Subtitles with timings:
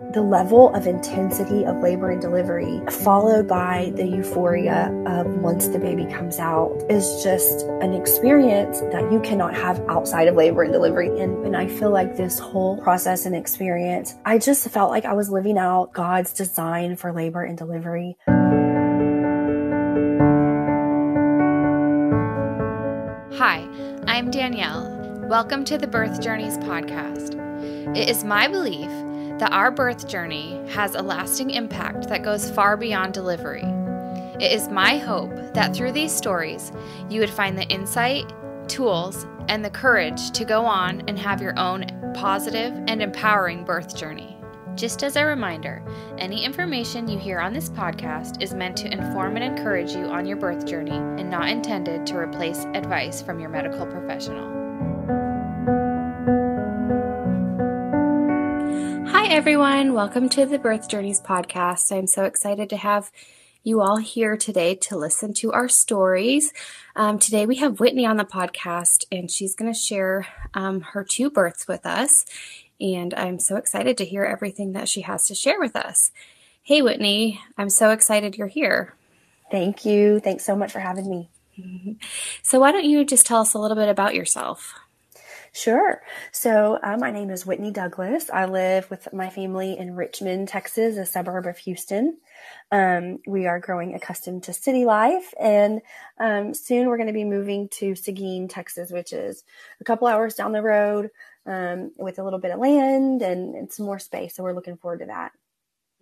[0.00, 5.78] the level of intensity of labor and delivery, followed by the euphoria of once the
[5.78, 10.72] baby comes out, is just an experience that you cannot have outside of labor and
[10.72, 11.08] delivery.
[11.20, 15.12] And, and I feel like this whole process and experience, I just felt like I
[15.12, 18.16] was living out God's design for labor and delivery.
[23.36, 23.68] Hi,
[24.06, 25.26] I'm Danielle.
[25.28, 27.36] Welcome to the Birth Journeys podcast.
[27.94, 28.90] It is my belief
[29.40, 33.64] that our birth journey has a lasting impact that goes far beyond delivery.
[34.38, 36.70] It is my hope that through these stories,
[37.08, 38.30] you would find the insight,
[38.68, 43.96] tools, and the courage to go on and have your own positive and empowering birth
[43.96, 44.36] journey.
[44.74, 45.82] Just as a reminder,
[46.18, 50.26] any information you hear on this podcast is meant to inform and encourage you on
[50.26, 54.59] your birth journey and not intended to replace advice from your medical professional.
[59.30, 59.94] Everyone.
[59.94, 61.96] Welcome to the Birth Journeys podcast.
[61.96, 63.12] I'm so excited to have
[63.62, 66.52] you all here today to listen to our stories.
[66.96, 71.04] Um, today we have Whitney on the podcast, and she's going to share um, her
[71.04, 72.26] two births with us.
[72.80, 76.10] And I'm so excited to hear everything that she has to share with us.
[76.64, 78.96] Hey, Whitney, I'm so excited you're here.
[79.48, 80.18] Thank you.
[80.18, 81.30] Thanks so much for having me.
[82.42, 84.74] So, why don't you just tell us a little bit about yourself?
[85.52, 86.00] Sure.
[86.30, 88.30] So, uh, my name is Whitney Douglas.
[88.30, 92.18] I live with my family in Richmond, Texas, a suburb of Houston.
[92.70, 95.80] Um, we are growing accustomed to city life, and
[96.18, 99.42] um, soon we're going to be moving to Seguin, Texas, which is
[99.80, 101.10] a couple hours down the road
[101.46, 104.36] um, with a little bit of land and, and some more space.
[104.36, 105.32] So, we're looking forward to that.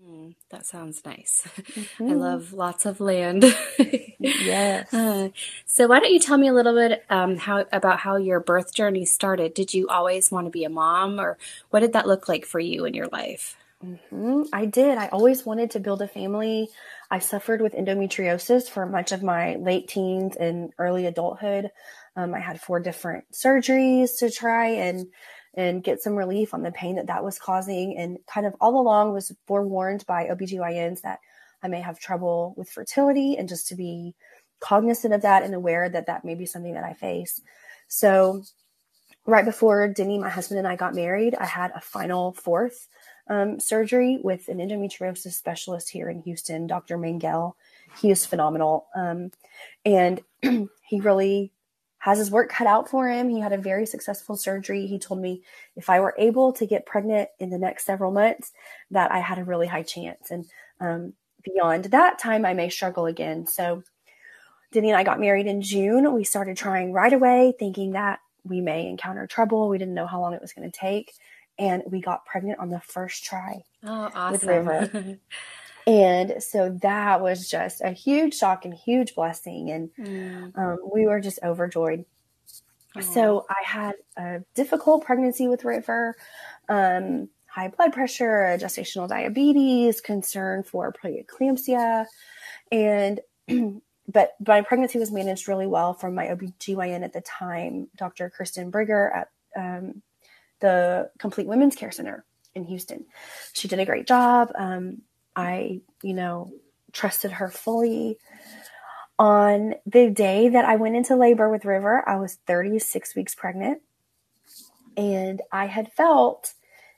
[0.04, 1.46] Mm, that sounds nice.
[1.98, 2.10] Mm-hmm.
[2.10, 3.44] I love lots of land.
[4.18, 4.92] yes.
[4.92, 5.30] Uh,
[5.66, 8.72] so, why don't you tell me a little bit um, how about how your birth
[8.74, 9.54] journey started?
[9.54, 11.38] Did you always want to be a mom, or
[11.70, 13.56] what did that look like for you in your life?
[13.84, 14.42] Mm-hmm.
[14.52, 14.98] I did.
[14.98, 16.68] I always wanted to build a family.
[17.10, 21.70] I suffered with endometriosis for much of my late teens and early adulthood.
[22.16, 25.06] Um, I had four different surgeries to try and
[25.58, 27.98] and get some relief on the pain that that was causing.
[27.98, 31.18] And kind of all along was forewarned by OBGYNs that
[31.64, 34.14] I may have trouble with fertility and just to be
[34.60, 37.42] cognizant of that and aware that that may be something that I face.
[37.88, 38.44] So,
[39.26, 42.86] right before Denny, my husband, and I got married, I had a final fourth
[43.28, 46.96] um, surgery with an endometriosis specialist here in Houston, Dr.
[46.96, 47.56] Mangel.
[48.00, 48.86] He is phenomenal.
[48.94, 49.32] Um,
[49.84, 51.52] and he really
[51.98, 53.28] has his work cut out for him.
[53.28, 54.86] He had a very successful surgery.
[54.86, 55.42] He told me
[55.76, 58.52] if I were able to get pregnant in the next several months,
[58.90, 60.30] that I had a really high chance.
[60.30, 60.46] And
[60.80, 63.46] um, beyond that time, I may struggle again.
[63.46, 63.82] So
[64.72, 66.12] Denny and I got married in June.
[66.14, 69.68] We started trying right away, thinking that we may encounter trouble.
[69.68, 71.12] We didn't know how long it was going to take.
[71.58, 74.32] And we got pregnant on the first try oh, awesome.
[74.32, 75.18] with River.
[75.88, 79.70] And so that was just a huge shock and huge blessing.
[79.70, 80.58] And mm.
[80.58, 82.04] um, we were just overjoyed.
[83.00, 86.14] So I had a difficult pregnancy with River,
[86.68, 92.04] um, high blood pressure, gestational diabetes, concern for preeclampsia.
[92.70, 93.20] And
[94.08, 98.28] but my pregnancy was managed really well from my OBGYN at the time, Dr.
[98.28, 100.02] Kristen Brigger at um,
[100.60, 103.06] the Complete Women's Care Center in Houston.
[103.54, 104.50] She did a great job.
[104.54, 105.02] Um,
[105.38, 106.50] I, you know,
[106.92, 108.18] trusted her fully.
[109.20, 113.80] On the day that I went into labor with River, I was 36 weeks pregnant.
[114.96, 116.54] And I had felt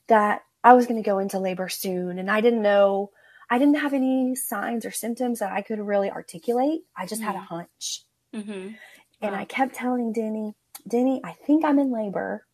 [0.07, 2.19] that I was going to go into labor soon.
[2.19, 3.11] And I didn't know,
[3.51, 6.81] I didn't have any signs or symptoms that I could really articulate.
[6.97, 7.31] I just mm-hmm.
[7.31, 7.55] had a mm-hmm.
[7.55, 8.05] hunch.
[8.35, 8.69] Mm-hmm.
[9.21, 9.39] And wow.
[9.39, 10.55] I kept telling Denny,
[10.89, 12.47] Denny, I think I'm in labor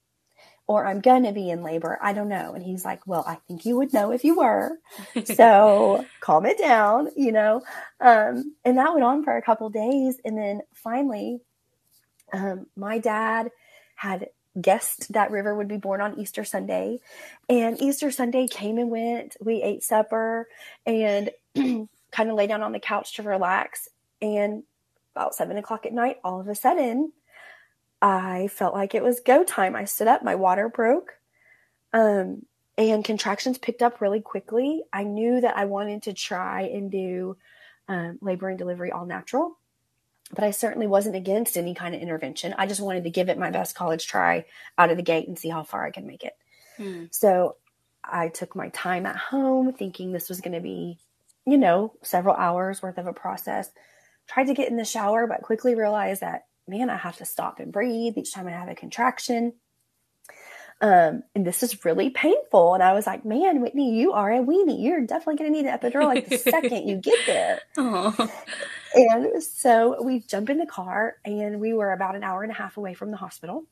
[0.67, 1.99] or I'm going to be in labor.
[2.03, 2.55] I don't know.
[2.55, 4.79] And he's like, well, I think you would know if you were.
[5.25, 7.63] so calm it down, you know?
[8.01, 10.19] Um, and that went on for a couple days.
[10.25, 11.41] And then finally,
[12.33, 13.51] um, my dad
[13.95, 14.29] had
[14.61, 16.99] guessed that River would be born on Easter Sunday.
[17.49, 19.37] And Easter Sunday came and went.
[19.41, 20.49] We ate supper
[20.85, 23.89] and kind of lay down on the couch to relax.
[24.21, 24.65] And
[25.15, 27.13] about seven o'clock at night, all of a sudden,
[28.01, 29.75] I felt like it was go time.
[29.75, 31.15] I stood up, my water broke,
[31.93, 32.45] um,
[32.77, 34.83] and contractions picked up really quickly.
[34.93, 37.37] I knew that I wanted to try and do
[37.89, 39.59] um, labor and delivery all natural,
[40.35, 42.55] but I certainly wasn't against any kind of intervention.
[42.59, 44.45] I just wanted to give it my best college try
[44.77, 46.37] out of the gate and see how far I could make it.
[46.77, 47.05] Hmm.
[47.11, 47.57] So
[48.05, 50.99] I took my time at home thinking this was going to be,
[51.47, 53.71] you know, several hours worth of a process.
[54.27, 57.61] Tried to get in the shower, but quickly realized that man, I have to stop
[57.61, 59.55] and breathe each time I have a contraction.
[60.81, 62.75] Um, and this is really painful.
[62.75, 64.83] And I was like, man, Whitney, you are a weenie.
[64.83, 67.61] You're definitely going to need an epidural like the second you get there.
[67.79, 68.31] Aww.
[68.95, 72.55] And so we jump in the car and we were about an hour and a
[72.55, 73.65] half away from the hospital.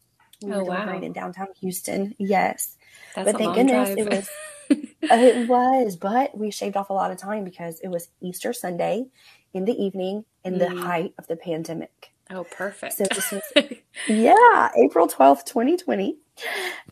[0.42, 1.06] We oh, were delivering wow.
[1.06, 2.14] in downtown Houston.
[2.18, 2.76] Yes.
[3.14, 3.98] That's but thank goodness drive.
[3.98, 4.28] it was
[5.02, 9.06] it was, but we shaved off a lot of time because it was Easter Sunday
[9.52, 10.82] in the evening in the mm.
[10.82, 12.13] height of the pandemic.
[12.30, 12.94] Oh, perfect.
[12.94, 13.42] So this was,
[14.08, 16.16] yeah, April 12th, 2020.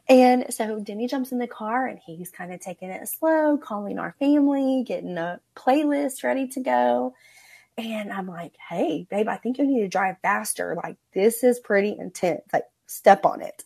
[0.09, 3.99] And so Denny jumps in the car and he's kind of taking it slow, calling
[3.99, 7.15] our family, getting a playlist ready to go.
[7.79, 10.77] And I'm like, hey, babe, I think you need to drive faster.
[10.77, 12.43] Like, this is pretty intense.
[12.53, 13.65] Like, step on it.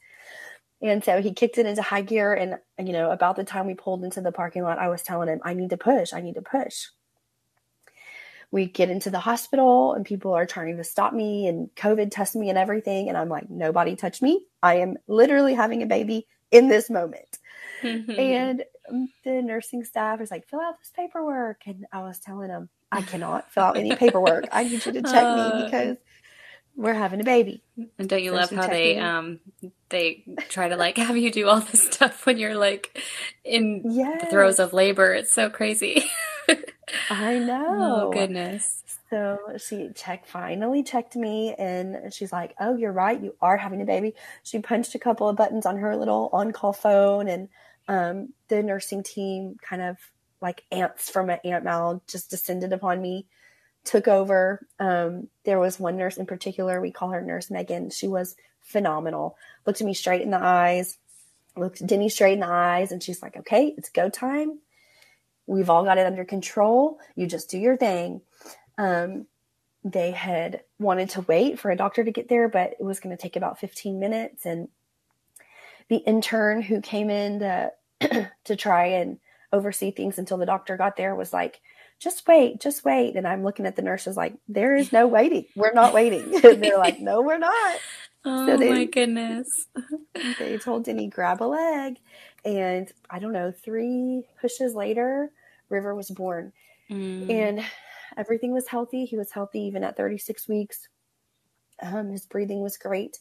[0.80, 2.32] And so he kicked it into high gear.
[2.32, 5.28] And, you know, about the time we pulled into the parking lot, I was telling
[5.28, 6.12] him, I need to push.
[6.12, 6.86] I need to push.
[8.50, 12.36] We get into the hospital and people are trying to stop me and COVID test
[12.36, 13.08] me and everything.
[13.08, 14.44] And I'm like, nobody touch me.
[14.62, 17.38] I am literally having a baby in this moment.
[17.82, 18.18] Mm-hmm.
[18.18, 18.64] and
[19.24, 21.62] the nursing staff is like, fill out this paperwork.
[21.66, 24.46] And I was telling them, I cannot fill out any paperwork.
[24.52, 25.64] I need you to check me uh.
[25.64, 25.96] because
[26.76, 27.62] we're having a baby.
[27.98, 29.40] And don't you love how they um
[29.88, 33.02] they try to like have you do all this stuff when you're like
[33.44, 34.24] in yes.
[34.24, 35.12] the throes of labor?
[35.14, 36.04] It's so crazy.
[37.10, 38.08] I know.
[38.08, 38.82] Oh goodness.
[39.10, 43.80] So she checked finally checked me and she's like, Oh, you're right, you are having
[43.80, 44.14] a baby.
[44.42, 47.48] She punched a couple of buttons on her little on call phone and
[47.88, 49.96] um, the nursing team kind of
[50.40, 53.26] like ants from an ant mound just descended upon me
[53.86, 54.66] took over.
[54.78, 57.90] Um, there was one nurse in particular, we call her Nurse Megan.
[57.90, 59.36] She was phenomenal.
[59.64, 60.98] Looked at me straight in the eyes,
[61.56, 64.58] looked Denny straight in the eyes, and she's like, okay, it's go time.
[65.46, 66.98] We've all got it under control.
[67.14, 68.20] You just do your thing.
[68.76, 69.26] Um,
[69.84, 73.16] they had wanted to wait for a doctor to get there, but it was going
[73.16, 74.44] to take about 15 minutes.
[74.44, 74.68] And
[75.88, 77.72] the intern who came in to,
[78.44, 79.18] to try and
[79.52, 81.60] oversee things until the doctor got there was like,
[81.98, 83.16] just wait, just wait.
[83.16, 85.46] And I'm looking at the nurses like, there is no waiting.
[85.54, 86.34] We're not waiting.
[86.44, 87.78] and they're like, no, we're not.
[88.28, 89.68] Oh so they, my goodness.
[90.40, 91.98] they told Denny, grab a leg.
[92.44, 95.30] And I don't know, three pushes later,
[95.68, 96.52] River was born.
[96.90, 97.30] Mm.
[97.30, 97.64] And
[98.16, 99.04] everything was healthy.
[99.04, 100.88] He was healthy even at 36 weeks.
[101.80, 103.16] Um, his breathing was great.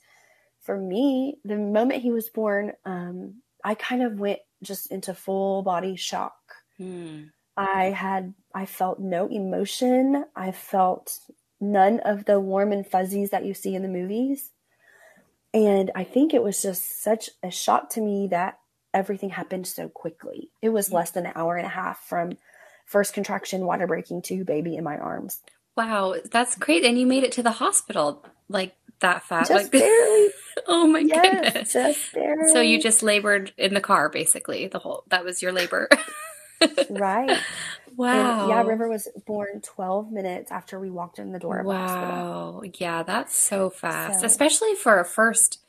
[0.61, 5.61] For me, the moment he was born, um, I kind of went just into full
[5.61, 6.33] body shock.
[6.79, 7.29] Mm.
[7.57, 10.25] I had, I felt no emotion.
[10.35, 11.19] I felt
[11.61, 14.51] none of the warm and fuzzies that you see in the movies.
[15.53, 18.59] And I think it was just such a shock to me that
[18.93, 20.49] everything happened so quickly.
[20.61, 22.33] It was less than an hour and a half from
[22.85, 25.41] first contraction, water breaking to baby in my arms.
[25.77, 26.83] Wow, that's great.
[26.83, 29.49] And you made it to the hospital like that fast.
[29.49, 30.29] Just like, barely.
[30.67, 31.73] oh my yes, goodness.
[31.73, 32.49] Just barely.
[32.49, 34.67] So you just labored in the car basically.
[34.67, 35.89] The whole that was your labor.
[36.89, 37.39] right.
[37.95, 38.39] Wow.
[38.41, 41.63] And yeah, River was born 12 minutes after we walked in the door.
[41.63, 42.61] wow.
[42.77, 45.61] Yeah, that's so fast, so, especially for a first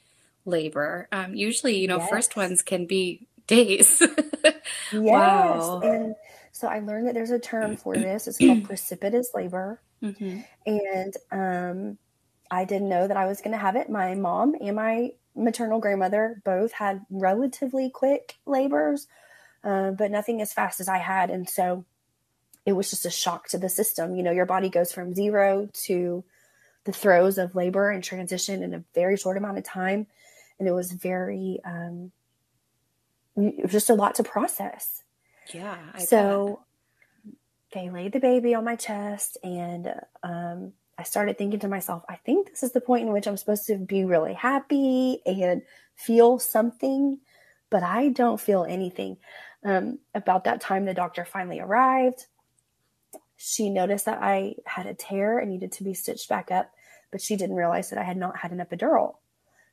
[0.45, 1.09] labor.
[1.13, 2.11] Um, usually, you know, yes.
[2.11, 4.03] first ones can be days.
[4.43, 4.63] yes.
[4.93, 5.81] Wow.
[5.83, 6.15] And
[6.53, 8.27] so I learned that there's a term for this.
[8.27, 9.81] It's called precipitous labor.
[10.03, 10.41] Mm-hmm.
[10.67, 11.99] And um,
[12.51, 13.91] I didn't know that I was going to have it.
[13.91, 19.07] My mom and my maternal grandmother both had relatively quick labors
[19.65, 21.31] uh, but nothing as fast as I had.
[21.31, 21.85] And so
[22.65, 24.17] it was just a shock to the system.
[24.17, 26.25] You know, your body goes from zero to
[26.85, 30.07] the throes of labor and transition in a very short amount of time.
[30.59, 32.13] And it was very, um,
[33.37, 35.03] it was just a lot to process.
[35.53, 35.77] Yeah.
[35.95, 36.61] I so
[37.25, 37.35] bet.
[37.73, 42.17] they laid the baby on my chest and, um, I started thinking to myself, I
[42.17, 45.61] think this is the point in which I'm supposed to be really happy and
[45.95, 47.19] feel something,
[47.71, 49.19] but I don't feel anything.
[49.65, 52.27] Um, about that time, the doctor finally arrived.
[53.37, 56.71] She noticed that I had a tear and needed to be stitched back up,
[57.11, 59.17] but she didn't realize that I had not had an epidural.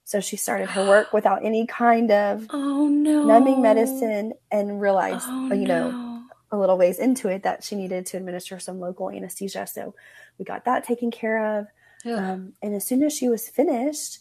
[0.03, 5.25] So she started her work without any kind of oh no numbing medicine and realized,
[5.27, 6.23] oh, you know, no.
[6.51, 9.67] a little ways into it that she needed to administer some local anesthesia.
[9.67, 9.95] So
[10.37, 11.67] we got that taken care of.
[12.05, 14.19] Um, and as soon as she was finished,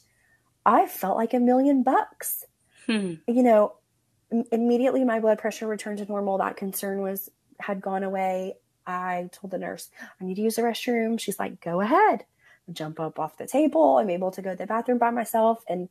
[0.64, 2.44] I felt like a million bucks.
[2.86, 3.14] Hmm.
[3.26, 3.74] You know,
[4.50, 6.38] immediately my blood pressure returned to normal.
[6.38, 8.54] That concern was had gone away.
[8.86, 11.20] I told the nurse, I need to use the restroom.
[11.20, 12.24] She's like, go ahead.
[12.68, 13.98] I jump up off the table.
[13.98, 15.62] I'm able to go to the bathroom by myself.
[15.68, 15.88] And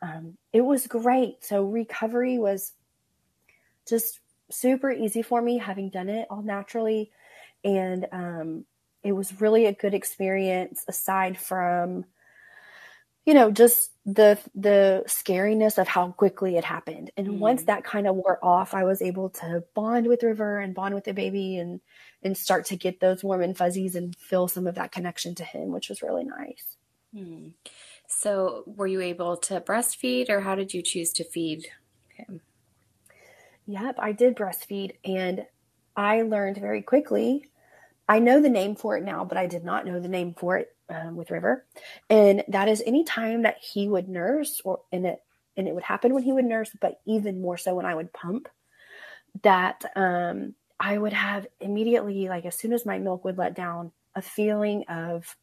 [0.00, 1.44] um, it was great.
[1.44, 2.72] So recovery was
[3.88, 4.20] just
[4.50, 7.10] super easy for me, having done it all naturally.
[7.64, 8.64] And um,
[9.04, 12.04] it was really a good experience aside from
[13.24, 17.10] you know, just the the scariness of how quickly it happened.
[17.16, 17.38] And Mm.
[17.38, 20.94] once that kind of wore off, I was able to bond with River and bond
[20.94, 21.80] with the baby and
[22.22, 25.44] and start to get those warm and fuzzies and feel some of that connection to
[25.44, 26.76] him, which was really nice.
[27.14, 27.48] Hmm.
[28.06, 31.68] So, were you able to breastfeed, or how did you choose to feed
[32.08, 32.42] him?
[33.66, 35.46] Yep, I did breastfeed and
[35.96, 37.50] I learned very quickly.
[38.08, 40.56] I know the name for it now, but I did not know the name for
[40.58, 41.64] it um, with River.
[42.10, 45.22] And that is any time that he would nurse or and it
[45.56, 48.12] and it would happen when he would nurse, but even more so when I would
[48.12, 48.48] pump,
[49.42, 53.92] that um, I would have immediately, like as soon as my milk would let down,
[54.14, 55.36] a feeling of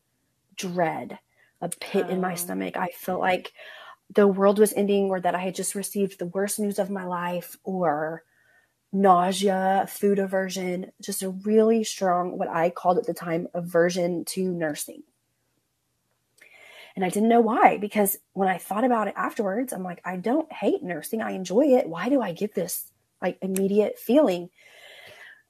[0.55, 1.19] dread,
[1.61, 2.35] a pit in my Oh.
[2.35, 2.77] stomach.
[2.77, 3.53] I felt like
[4.13, 7.05] the world was ending or that I had just received the worst news of my
[7.05, 8.23] life or
[8.91, 14.51] nausea, food aversion, just a really strong, what I called at the time, aversion to
[14.51, 15.03] nursing.
[16.99, 20.17] And I didn't know why because when I thought about it afterwards, I'm like, I
[20.17, 21.21] don't hate nursing.
[21.21, 21.87] I enjoy it.
[21.87, 22.91] Why do I get this
[23.21, 24.49] like immediate feeling?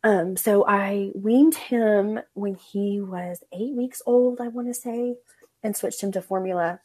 [0.03, 5.15] Um, so I weaned him when he was eight weeks old, I want to say,
[5.63, 6.81] and switched him to formula.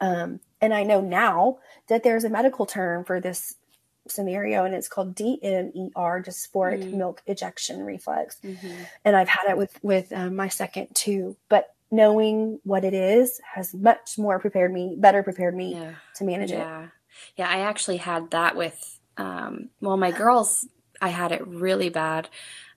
[0.00, 3.56] Um, and I know now that there's a medical term for this
[4.06, 6.94] scenario, and it's called DMER, dysphoric Mm.
[6.94, 8.36] milk ejection reflex.
[8.44, 8.84] Mm-hmm.
[9.04, 11.36] And I've had it with with um, my second too.
[11.48, 15.94] But knowing what it is has much more prepared me, better prepared me Yeah.
[16.16, 16.58] to manage it.
[16.58, 16.88] Yeah.
[17.36, 20.66] Yeah, I actually had that with um well my girls
[21.00, 22.28] I had it really bad.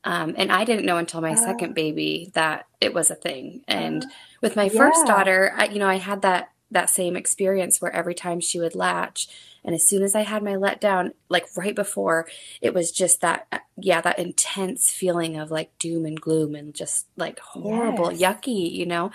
[0.03, 1.46] Um and I didn't know until my Oh.
[1.46, 3.63] second baby that it was a thing.
[3.68, 4.10] And Oh,
[4.41, 5.13] with my first yeah.
[5.13, 8.75] daughter, I, you know, I had that that same experience where every time she would
[8.75, 9.27] latch
[9.63, 12.27] and as soon as I had my letdown like right before
[12.62, 17.08] it was just that yeah, that intense feeling of like doom and gloom and just
[17.18, 18.22] like horrible, Yes.
[18.22, 19.12] yucky, you know.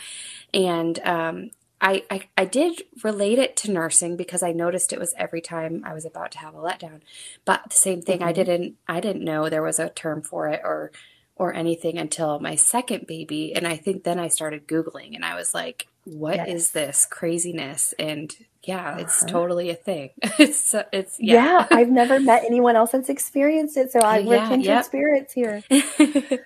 [0.52, 1.50] And um
[1.80, 5.82] I, I I did relate it to nursing because I noticed it was every time
[5.84, 7.00] I was about to have a letdown.
[7.44, 8.34] But the same thing, I Mhm.
[8.34, 10.90] didn't I didn't know there was a term for it or
[11.36, 13.54] or anything until my second baby.
[13.54, 16.72] And I think then I started Googling and I was like, what is Yes.
[16.72, 17.94] this craziness?
[18.00, 18.34] And
[18.64, 19.26] yeah, it's Uh-huh.
[19.26, 20.10] totally a thing.
[20.22, 21.68] it's it's Yeah, yeah.
[21.72, 24.84] I've never met anyone else that's experienced it, so I, we're Yeah, kindred yep.
[24.84, 25.64] spirits here.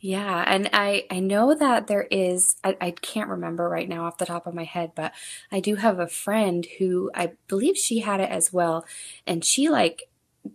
[0.00, 4.18] Yeah, and I I know that there is I, I can't remember right now off
[4.18, 5.12] the top of my head, but
[5.52, 8.84] I do have a friend who I believe she had it as well,
[9.26, 10.04] and she like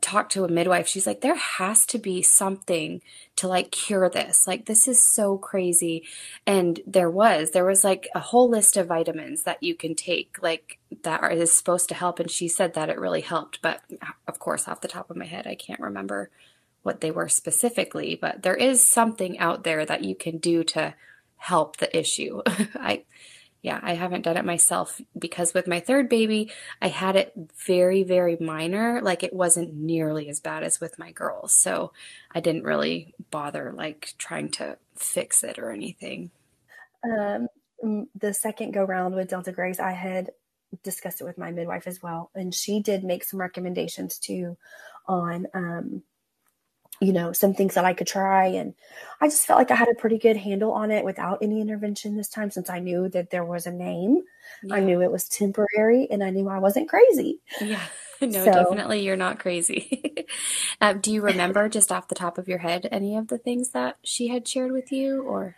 [0.02, 0.88] talked to a midwife.
[0.88, 3.02] She's like, there has to be something
[3.38, 4.46] to like cure this.
[4.46, 6.04] Like this is so crazy.
[6.46, 10.38] And there was, there was like a whole list of vitamins that you can take,
[10.42, 12.20] like that are, is supposed to help.
[12.20, 13.62] And she said that it really helped.
[13.62, 16.30] But uh, of course, off the top of my head, I can't remember
[16.84, 20.96] what they were specifically, but there is something out there that you can do to
[21.38, 22.42] help the issue.
[22.48, 23.04] I
[23.62, 27.34] yeah, I haven't done it myself because with my third baby, I had it
[27.66, 31.54] very very minor, like it wasn't nearly as bad as with my girls.
[31.54, 31.92] So,
[32.34, 36.32] I didn't really bother like trying to fix it or anything.
[37.04, 37.48] Um,
[38.16, 40.32] the second go round with Delta Grace, I had
[40.84, 44.58] discussed it with my midwife as well, and she did make some recommendations too
[45.08, 46.04] on, um,
[47.00, 48.46] you know, some things that I could try.
[48.48, 48.74] And
[49.22, 52.18] I just felt like I had a pretty good handle on it without any intervention
[52.18, 54.24] this time, since I knew that there was a name.
[54.72, 57.40] I knew it was temporary, and I knew I wasn't crazy.
[57.62, 57.82] Yeah.
[58.20, 60.26] No, So- definitely you're not crazy.
[60.82, 63.70] uh, do you remember just off the top of your head any of the things
[63.74, 65.56] that she had shared with you or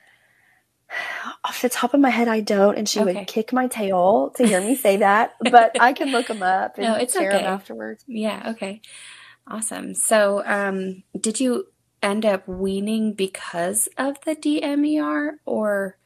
[1.46, 3.16] Off the top of my head, I don't, and she Okay.
[3.16, 5.36] would kick my tail to hear me say that.
[5.40, 8.04] But I can look them up and No, it's share them afterwards.
[8.08, 8.82] Yeah, okay.
[9.50, 9.96] Awesome.
[9.96, 11.68] So, um, did you
[12.02, 15.98] end up weaning because of the DMER or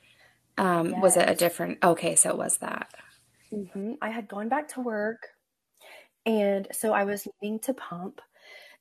[0.58, 1.84] um, was it a different?
[1.84, 2.90] Okay, so it was that.
[3.52, 5.30] hmm I had gone back to work,
[6.26, 8.22] and so I was needing to pump.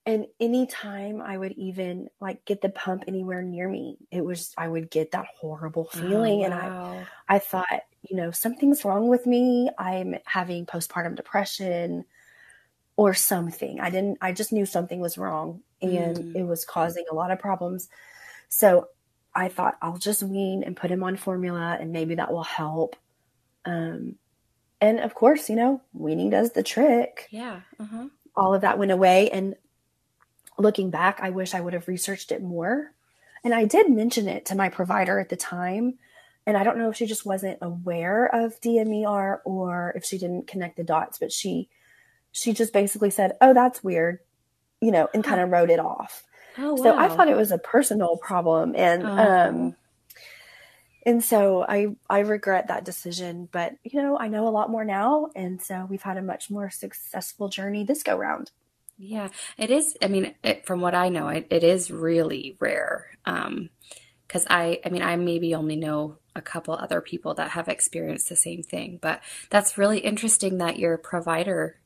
[0.07, 4.69] And anytime I would even like get the pump anywhere near me, it was I
[4.69, 6.73] would get that horrible feeling, Oh, and I.
[7.28, 9.71] I thought, you know, something's wrong with me.
[9.78, 12.04] I'm having postpartum depression
[12.96, 13.80] or something.
[13.80, 16.37] I didn't, I just knew something was wrong and Mm.
[16.37, 17.88] it was causing a lot of problems.
[18.49, 18.88] So
[19.34, 22.96] I thought I'll just wean and put him on formula and maybe that will help.
[23.64, 24.16] Um,
[24.80, 27.28] and of course, you know, weaning does the trick.
[27.30, 27.61] Yeah.
[27.80, 28.08] Uh-huh.
[28.37, 29.30] All of that went away.
[29.30, 29.54] And
[30.58, 32.92] looking back, I wish I would have researched it more.
[33.44, 35.99] And I did mention it to my provider at the time.
[36.46, 40.46] And I don't know if she just wasn't aware of DMER or if she didn't
[40.49, 41.68] connect the dots, but she
[42.32, 44.18] she just basically said, "Oh, that's weird,"
[44.80, 46.24] you know, and kind of wrote it off.
[46.58, 49.08] Oh, So I thought it was a personal problem, and Oh.
[49.08, 49.76] um,
[51.04, 54.84] and so I I regret that decision, but you know I know a lot more
[54.84, 58.50] now, and so we've had a much more successful journey this go round.
[58.98, 59.96] Yeah, it is.
[60.00, 63.06] I mean, it, from what I know, it, it is really rare.
[63.24, 63.70] Um,
[64.28, 68.30] because I, I mean, I maybe only know a couple other people that have experienced
[68.30, 69.20] the same thing, but
[69.50, 71.76] that's really interesting that your provider,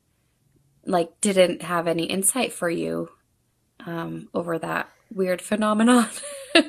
[0.86, 3.10] like, didn't have any insight for you,
[3.84, 6.08] um, over that weird phenomenon.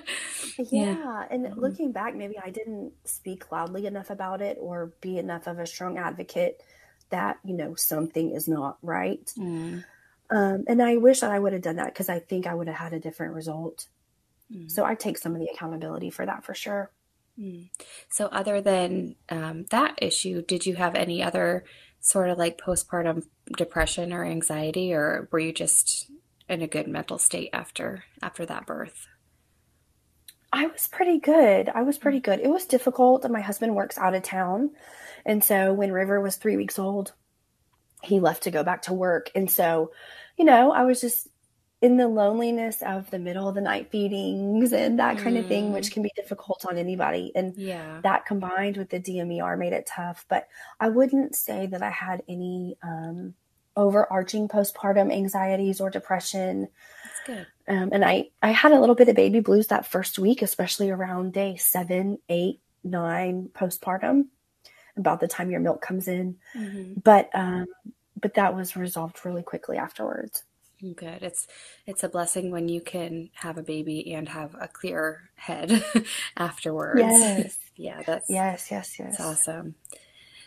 [0.58, 0.96] Yeah.
[0.96, 1.26] yeah.
[1.30, 1.60] And mm-hmm.
[1.60, 5.68] looking back, maybe I didn't speak loudly enough about it or be enough of a
[5.68, 6.62] strong advocate
[7.10, 9.32] that, you know, something is not right.
[9.38, 9.84] Mm.
[10.30, 12.68] Um, and I wish that I would have done that because I think I would
[12.68, 13.88] have had a different result.
[14.52, 14.70] Mm.
[14.70, 16.92] So I take some of the accountability for that for sure.
[17.40, 17.70] Mm.
[18.10, 21.66] So, other than um, that issue, did you have any other
[22.08, 23.26] sort of like postpartum
[23.58, 26.10] depression or anxiety, or were you just
[26.48, 29.08] in a good mental state after after that birth?
[30.54, 31.70] I was pretty good.
[31.70, 32.24] I was pretty mm.
[32.24, 32.40] good.
[32.40, 33.30] It was difficult.
[33.30, 34.72] My husband works out of town.
[35.26, 37.12] And so when River was three weeks old,
[38.02, 39.30] he left to go back to work.
[39.36, 39.92] And so,
[40.38, 41.28] you know, I was just
[41.82, 45.42] in the loneliness of the middle of the night feedings and that kind mm.
[45.42, 45.94] of thing, which mm.
[45.94, 47.32] can be difficult on anybody.
[47.36, 48.00] And yeah.
[48.02, 50.26] that combined with the DMER made it tough.
[50.28, 50.48] But
[50.80, 53.36] I wouldn't say that I had any um,
[53.76, 56.68] overarching postpartum anxieties or depression.
[57.04, 57.48] That's Good.
[57.68, 60.90] Um, and I, I had a little bit of baby blues that first week, especially
[60.90, 64.28] around day seven, eight, nine postpartum,
[64.96, 66.38] about the time your milk comes in.
[66.56, 67.02] Mm-hmm.
[67.04, 67.68] But um,
[68.20, 70.44] but that was resolved really quickly afterwards.
[70.82, 71.24] Good.
[71.24, 71.48] It's
[71.88, 75.84] it's a blessing when you can have a baby and have a clear head
[76.38, 77.00] afterwards.
[77.00, 77.58] Yes.
[77.76, 79.18] yeah, that's yes, yes, yes.
[79.18, 79.76] That's awesome.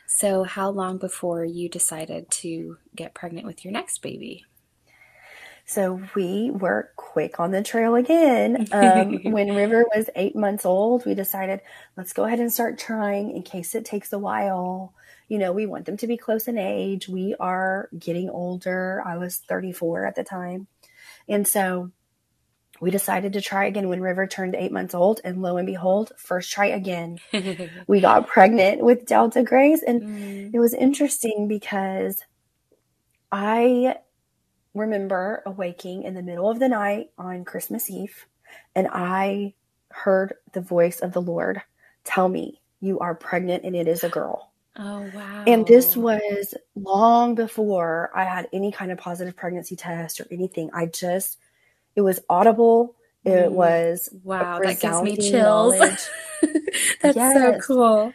[0.06, 4.44] So, how long before you decided to get pregnant with your next baby?
[5.70, 8.66] So we were quick on the trail again.
[8.72, 11.60] Um, when River was eight months old, we decided
[11.96, 14.94] let's go ahead and start trying in case it takes a while.
[15.30, 17.08] You know, we want them to be close in age.
[17.08, 19.00] We are getting older.
[19.06, 20.66] I was 34 at the time.
[21.28, 21.92] And so
[22.80, 25.20] we decided to try again when River turned eight months old.
[25.22, 27.20] And lo and behold, first try again.
[27.86, 29.84] we got pregnant with Delta Grace.
[29.86, 30.50] And mm.
[30.52, 32.24] it was interesting because
[33.30, 33.98] I
[34.74, 38.26] remember awaking in the middle of the night on Christmas Eve,
[38.74, 39.54] and I
[39.90, 41.62] heard the voice of the Lord
[42.02, 44.49] tell me, You are pregnant and it is a girl.
[44.76, 45.44] Oh, wow.
[45.46, 50.70] And this was long before I had any kind of positive pregnancy test or anything.
[50.72, 51.38] I just,
[51.96, 52.94] it was audible.
[53.24, 53.50] It mm.
[53.50, 54.60] was wow.
[54.60, 55.76] That gives me chills.
[57.02, 57.36] That's yes.
[57.36, 58.12] so cool.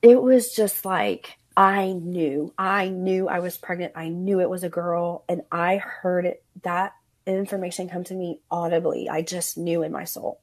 [0.00, 3.92] It was just like, I knew, I knew I was pregnant.
[3.96, 6.94] I knew it was a girl, and I heard it, that
[7.26, 9.08] information come to me audibly.
[9.08, 10.40] I just knew in my soul.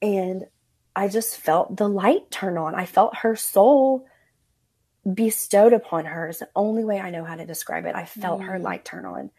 [0.00, 0.46] And
[0.96, 2.74] I just felt the light turn on.
[2.74, 4.06] I felt her soul
[5.12, 7.94] bestowed upon her is the only way I know how to describe it.
[7.94, 8.46] I felt mm.
[8.46, 9.30] her light turn on.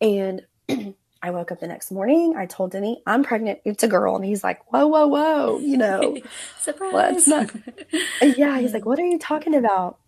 [0.00, 0.46] And
[1.22, 2.34] I woke up the next morning.
[2.36, 3.60] I told Denny, I'm pregnant.
[3.64, 4.16] It's a girl.
[4.16, 5.58] And he's like, whoa, whoa, whoa.
[5.58, 6.16] You know,
[6.60, 7.26] surprise.
[7.26, 7.50] Not...
[8.22, 8.58] yeah.
[8.58, 9.98] He's like, what are you talking about?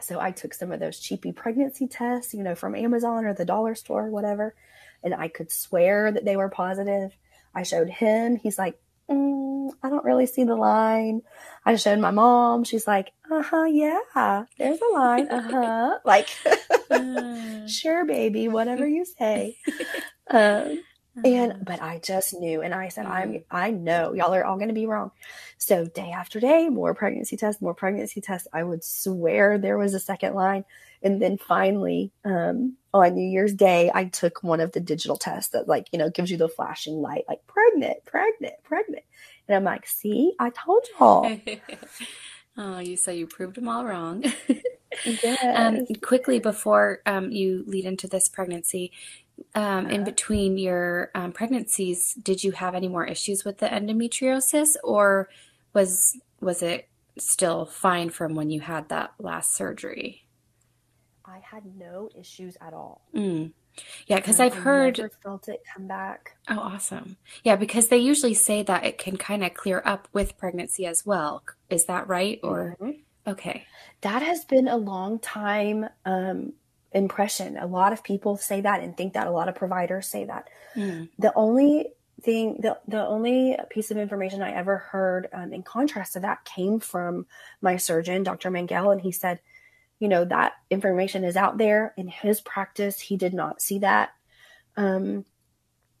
[0.00, 3.44] So I took some of those cheapy pregnancy tests, you know, from Amazon or the
[3.44, 4.54] dollar store or whatever,
[5.02, 7.16] and I could swear that they were positive.
[7.54, 8.36] I showed him.
[8.36, 11.22] He's like, mm, I don't really see the line.
[11.64, 12.64] I showed my mom.
[12.64, 15.28] She's like, uh huh, yeah, there's a line.
[15.28, 15.98] Uh huh.
[16.04, 16.28] like,
[16.90, 17.66] uh.
[17.66, 19.58] sure, baby, whatever you say.
[20.32, 20.84] Um,
[21.24, 21.62] and uh-huh.
[21.64, 23.56] but I just knew, and I said, I'm mm-hmm.
[23.56, 25.10] I know y'all are all going to be wrong.
[25.58, 28.46] So day after day, more pregnancy tests, more pregnancy tests.
[28.52, 30.64] I would swear there was a second line,
[31.02, 35.52] and then finally, um, on New Year's Day, I took one of the digital tests
[35.52, 39.04] that like you know gives you the flashing light, like pregnant, pregnant, pregnant,
[39.48, 41.38] and I'm like, see, I told y'all.
[42.56, 44.24] oh, you so you proved them all wrong.
[45.04, 45.38] yes.
[45.42, 48.92] Um, quickly before um, you lead into this pregnancy,
[49.54, 50.04] um, in uh-huh.
[50.04, 55.28] between your um, pregnancies, did you have any more issues with the endometriosis, or
[55.72, 60.24] was was it still fine from when you had that last surgery?
[61.30, 63.02] I had no issues at all.
[63.14, 63.52] Mm.
[64.08, 66.36] Yeah, because I've heard felt it come back.
[66.48, 67.16] Oh, awesome!
[67.44, 71.06] Yeah, because they usually say that it can kind of clear up with pregnancy as
[71.06, 71.44] well.
[71.70, 72.40] Is that right?
[72.42, 73.30] Or mm-hmm.
[73.30, 73.64] okay,
[74.00, 76.52] that has been a long time um,
[76.92, 77.56] impression.
[77.56, 79.28] A lot of people say that and think that.
[79.28, 80.48] A lot of providers say that.
[80.74, 81.10] Mm.
[81.18, 81.86] The only
[82.20, 86.44] thing, the, the only piece of information I ever heard um, in contrast to that
[86.44, 87.26] came from
[87.62, 88.50] my surgeon, Dr.
[88.50, 89.40] Mangel, and he said,
[90.00, 91.94] you know, that information is out there.
[91.96, 94.10] In his practice, he did not see that
[94.76, 95.24] um,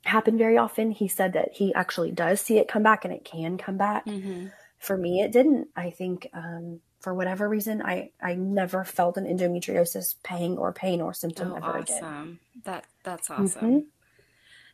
[0.04, 0.90] happen very often.
[0.90, 4.06] He said that he actually does see it come back and it can come back.
[4.06, 4.46] Mm-hmm.
[4.78, 5.68] for me, it didn't.
[5.76, 11.02] I think um, for whatever reason, I, I never felt an endometriosis pain or pain
[11.02, 11.96] or symptom oh, ever awesome.
[11.96, 12.38] again.
[12.64, 13.46] That that's awesome.
[13.46, 13.78] Mm-hmm.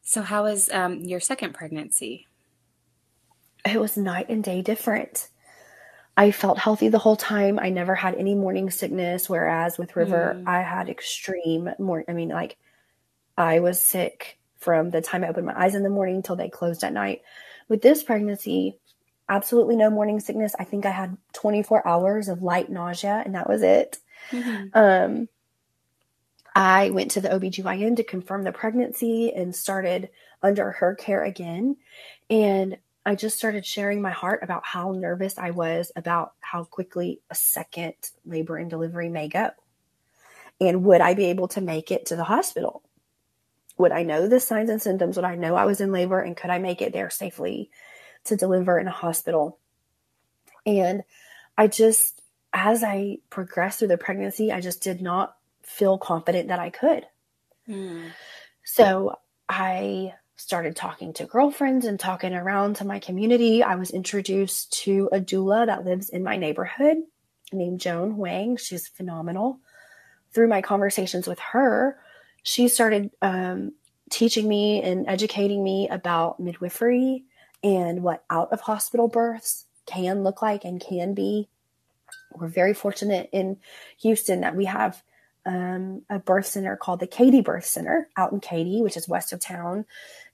[0.02, 2.28] So, how was um, your second pregnancy?
[3.64, 5.28] It was night and day different.
[6.16, 7.58] I felt healthy the whole time.
[7.58, 10.48] I never had any morning sickness, whereas with River, mm.
[10.48, 12.04] I had extreme more.
[12.08, 12.56] I mean, like
[13.36, 16.48] I was sick from the time I opened my eyes in the morning till they
[16.48, 17.22] closed at night.
[17.68, 18.78] With this pregnancy,
[19.28, 20.54] absolutely no morning sickness.
[20.58, 23.98] I think I had 24 hours of light nausea, and that was it.
[24.30, 24.66] Mm-hmm.
[24.72, 25.28] Um,
[26.54, 30.08] I went to the OBGYN to confirm the pregnancy and started
[30.42, 31.76] under her care again.
[32.30, 37.20] And I just started sharing my heart about how nervous I was about how quickly
[37.30, 39.50] a second labor and delivery may go.
[40.60, 42.82] And would I be able to make it to the hospital?
[43.78, 45.14] Would I know the signs and symptoms?
[45.14, 46.20] Would I know I was in labor?
[46.20, 47.70] And could I make it there safely
[48.24, 49.60] to deliver in a hospital?
[50.66, 51.04] And
[51.56, 56.58] I just, as I progressed through the pregnancy, I just did not feel confident that
[56.58, 57.06] I could.
[57.68, 58.10] Mm.
[58.64, 63.62] So I started talking to girlfriends and talking around to my community.
[63.62, 66.98] I was introduced to a doula that lives in my neighborhood
[67.52, 68.56] named Joan Wang.
[68.56, 69.60] She's phenomenal.
[70.32, 71.98] Through my conversations with her,
[72.42, 73.72] she started um,
[74.10, 77.24] teaching me and educating me about midwifery
[77.64, 81.48] and what out of hospital births can look like and can be.
[82.34, 83.56] We're very fortunate in
[84.00, 85.02] Houston that we have
[85.46, 89.32] um, a birth center called the Katy Birth Center out in Katy, which is west
[89.32, 89.86] of town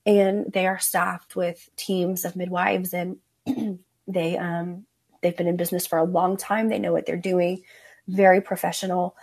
[0.04, 3.18] and they are staffed with teams of midwives and
[4.06, 4.86] they um,
[5.20, 6.68] they've been in business for a long time.
[6.68, 7.62] They know what they're doing.
[8.08, 9.16] Very professional.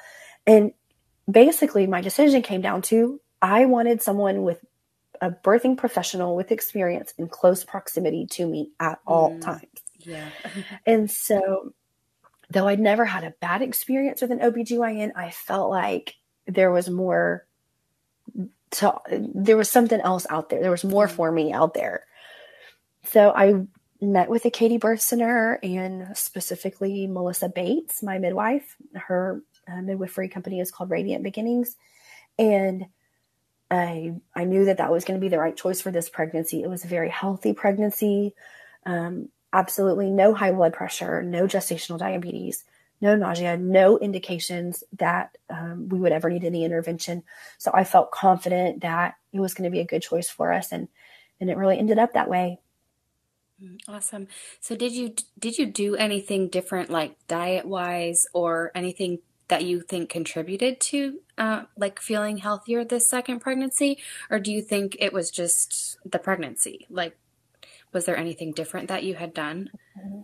[0.48, 0.74] And
[1.30, 4.64] basically my decision came down to i wanted someone with
[5.22, 9.68] a birthing professional with experience in close proximity to me at all mm, times.
[10.00, 10.30] Yeah.
[10.86, 11.74] And so
[12.50, 16.16] though i'd never had a bad experience with an obgyn i felt like
[16.48, 17.46] there was more
[18.72, 20.62] to there was something else out there.
[20.62, 22.06] There was more for me out there.
[23.06, 23.66] So I
[24.02, 28.76] met with the Katy Birth Center and specifically Melissa Bates, my midwife.
[28.94, 31.76] Her uh, midwifery company is called Radiant Beginnings,
[32.38, 32.86] and
[33.72, 36.64] I I knew that that was going to be the right choice for this pregnancy.
[36.64, 38.34] It was a very healthy pregnancy.
[38.86, 42.64] Um, absolutely no high blood pressure, no gestational diabetes,
[43.02, 47.24] no nausea, no indications that um, we would ever need any intervention.
[47.58, 50.72] So I felt confident that it was going to be a good choice for us,
[50.72, 50.88] and
[51.40, 52.60] and it really ended up that way.
[53.64, 54.28] Mm, awesome.
[54.60, 59.82] So did you did you do anything different, like diet wise, or anything that you
[59.82, 63.98] think contributed to uh, like feeling healthier this second pregnancy,
[64.30, 66.86] or do you think it was just the pregnancy?
[66.90, 67.18] Like,
[67.92, 69.72] was there anything different that you had done?
[69.98, 70.22] Mm-hmm.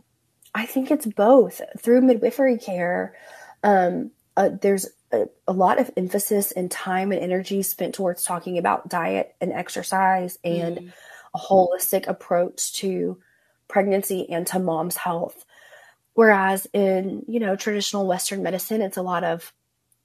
[0.56, 1.62] I think it's both.
[1.78, 3.14] Through midwifery care,
[3.62, 8.58] um, uh, there's a, a, lot of emphasis and time and energy spent towards talking
[8.58, 10.94] about diet and exercise and mm.
[11.34, 13.20] a holistic approach to
[13.68, 15.46] pregnancy and to mom's health.
[16.14, 19.52] Whereas in, you know, traditional Western medicine, it's a lot of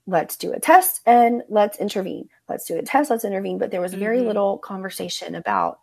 [0.09, 2.29] let's do a test and let's intervene.
[2.49, 3.59] Let's do a test, let's intervene.
[3.59, 4.27] But there was very mm-hmm.
[4.27, 5.79] little conversation about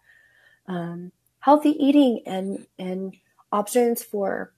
[0.67, 3.15] um, healthy eating and and
[3.53, 4.51] options for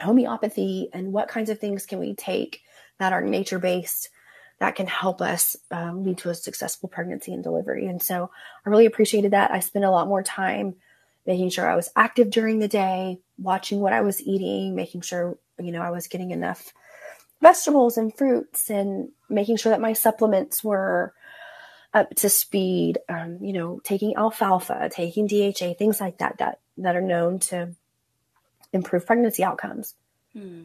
[0.00, 2.62] homeopathy and what kinds of things can we take
[2.98, 4.10] that are nature based
[4.60, 7.86] that can help us um, lead to a successful pregnancy and delivery.
[7.86, 8.30] And so
[8.64, 9.50] I really appreciated that.
[9.50, 10.74] I spent a lot more time
[11.26, 15.38] making sure I was active during the day, watching what I was eating, making sure,
[15.58, 16.72] you know, I was getting enough
[17.40, 21.14] vegetables and fruits and making sure that my supplements were
[21.94, 26.96] up to speed, um, you know, taking alfalfa, taking DHA, things like that, that, that
[26.96, 27.74] are known to
[28.72, 29.94] improve pregnancy outcomes.
[30.32, 30.64] Hmm.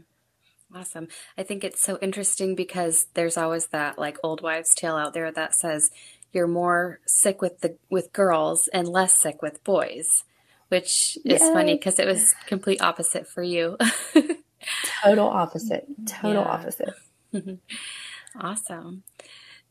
[0.73, 1.07] Awesome.
[1.37, 5.31] I think it's so interesting because there's always that like old wives' tale out there
[5.31, 5.89] that says
[6.33, 10.23] you're more sick with the with girls and less sick with boys,
[10.67, 11.53] which is yes.
[11.53, 13.77] funny because it was complete opposite for you.
[15.03, 15.87] Total opposite.
[16.05, 16.49] Total yeah.
[16.49, 16.93] opposite.
[18.39, 19.03] awesome.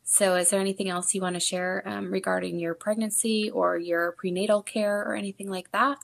[0.05, 4.13] So, is there anything else you want to share um, regarding your pregnancy or your
[4.13, 5.99] prenatal care or anything like that?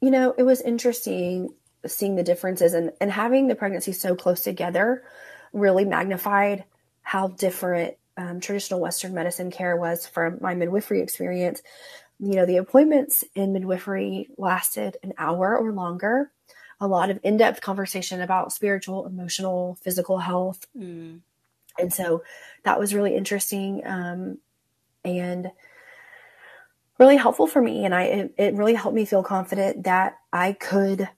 [0.00, 1.50] You know, it was interesting
[1.86, 5.04] seeing the differences and, and having the pregnancy so close together
[5.52, 6.64] really magnified
[7.02, 11.62] how different um, traditional Western medicine care was from my midwifery experience.
[12.18, 16.32] You know, the appointments in midwifery lasted an hour or longer,
[16.80, 20.66] a lot of in depth conversation about spiritual, emotional, physical health.
[20.76, 21.20] Mm.
[21.78, 22.22] And so
[22.64, 23.82] that was really interesting.
[23.84, 24.38] Um,
[25.04, 25.50] and
[26.98, 27.84] really helpful for me.
[27.84, 31.08] And I, it, it really helped me feel confident that I could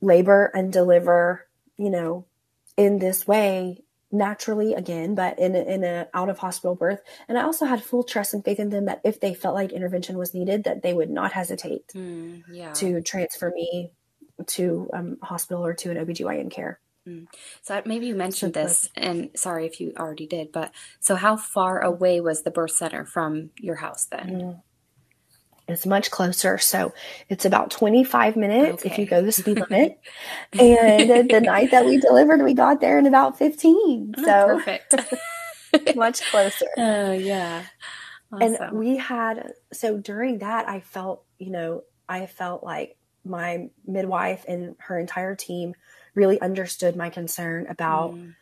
[0.00, 2.26] labor and deliver, you know,
[2.76, 7.00] in this way naturally again, but in a, in a out of hospital birth.
[7.28, 9.72] And I also had full trust and faith in them that if they felt like
[9.72, 12.72] intervention was needed, that they would not hesitate mm, yeah.
[12.74, 13.90] to transfer me
[14.46, 16.80] to um, hospital or to an OBGYN care.
[17.06, 17.26] Mm.
[17.62, 21.36] So maybe you mentioned so, this, and sorry if you already did, but so how
[21.36, 24.62] far away was the birth center from your house then?
[25.70, 26.58] It's much closer.
[26.58, 26.92] So
[27.28, 28.90] it's about 25 minutes okay.
[28.90, 29.98] if you go the speed limit.
[30.52, 34.14] and the night that we delivered, we got there in about 15.
[34.18, 34.94] Oh, so perfect.
[35.96, 36.66] much closer.
[36.76, 37.64] Oh, yeah.
[38.32, 38.54] Awesome.
[38.62, 44.44] And we had, so during that, I felt, you know, I felt like my midwife
[44.46, 45.74] and her entire team
[46.14, 48.34] really understood my concern about mm.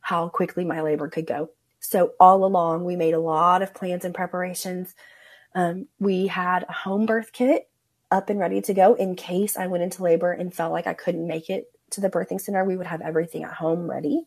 [0.00, 1.50] how quickly my labor could go.
[1.80, 4.94] So all along, we made a lot of plans and preparations
[5.54, 7.68] um, we had a home birth kit
[8.10, 10.94] up and ready to go in case I went into labor and felt like I
[10.94, 12.64] couldn't make it to the birthing center.
[12.64, 14.26] We would have everything at home ready.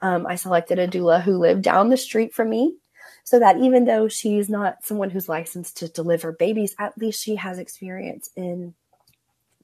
[0.00, 2.76] Um, I selected a doula who lived down the street from me
[3.24, 7.36] so that even though she's not someone who's licensed to deliver babies, at least she
[7.36, 8.74] has experience in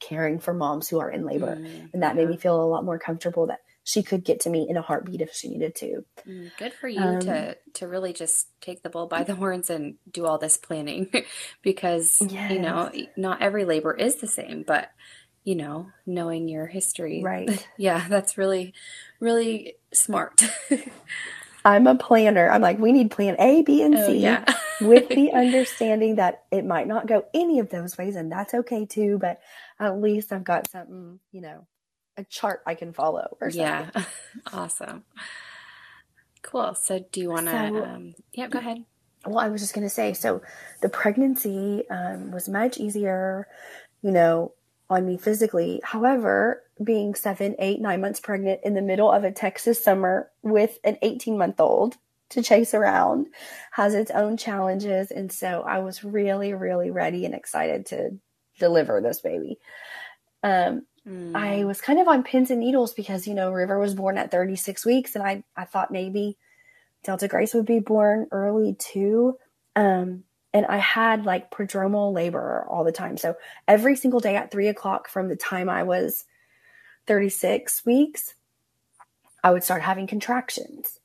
[0.01, 1.57] caring for moms who are in labor.
[1.57, 2.23] Mm, and that yeah.
[2.23, 4.83] made me feel a lot more comfortable that she could get to me in a
[4.83, 6.05] heartbeat if she needed to.
[6.27, 9.71] Mm, good for you um, to to really just take the bull by the horns
[9.71, 11.11] and do all this planning
[11.63, 12.53] because yes.
[12.53, 14.91] you know not every labor is the same, but
[15.43, 17.67] you know knowing your history, right?
[17.79, 18.75] Yeah, that's really
[19.21, 20.43] really smart.
[21.65, 22.51] I'm a planner.
[22.51, 24.45] I'm like, we need plan A, B, and oh, C oh, yeah.
[24.83, 28.85] with the understanding that it might not go any of those ways, and that's okay
[28.85, 29.17] too.
[29.19, 29.41] But
[29.81, 31.67] at least I've got something, you know,
[32.19, 33.91] a chart I can follow or something.
[33.95, 34.05] Yeah.
[34.53, 35.05] awesome.
[36.43, 36.75] Cool.
[36.75, 38.85] So do you want to, so, um, yeah, go ahead.
[39.25, 40.43] Well, I was just going to say, so
[40.83, 43.47] the pregnancy um, was much easier,
[44.03, 44.53] you know,
[44.91, 45.81] on me physically.
[45.85, 50.79] However, being seven, eight, nine months pregnant in the middle of a Texas summer with
[50.85, 51.97] an 18 month old
[52.31, 53.27] to chase around
[53.73, 55.11] has its own challenges.
[55.11, 58.19] And so I was really, really ready and excited to
[58.59, 59.59] deliver this baby.
[60.43, 61.35] Um, Mm.
[61.35, 64.31] I was kind of on pins and needles because, you know, River was born at
[64.31, 66.37] 36 weeks and I, I thought maybe
[67.05, 69.39] Delta Grace would be born early too.
[69.75, 73.17] Um, and I had like prodromal labor all the time.
[73.17, 76.25] So every single day at three o'clock from the time I was
[77.07, 78.35] 36 weeks,
[79.43, 80.99] I would start having contractions.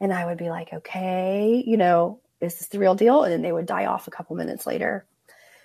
[0.00, 3.24] And I would be like, okay, you know, is this the real deal?
[3.24, 5.06] And then they would die off a couple minutes later.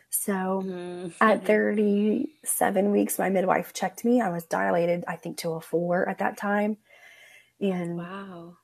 [0.09, 1.09] So mm-hmm.
[1.21, 4.21] at 37 weeks, my midwife checked me.
[4.21, 6.77] I was dilated, I think, to a four at that time.
[7.61, 8.57] And wow.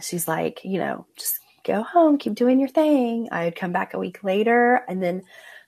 [0.00, 3.28] she's like, you know, just go home, keep doing your thing.
[3.32, 4.82] I would come back a week later.
[4.88, 5.22] And then,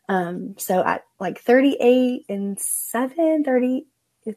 [0.08, 3.86] um, so at like 38 and seven, 30,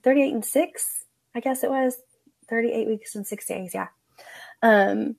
[0.03, 1.05] 38 and six,
[1.35, 1.97] I guess it was
[2.49, 3.73] 38 weeks and six days.
[3.73, 3.87] Yeah.
[4.61, 5.17] Um,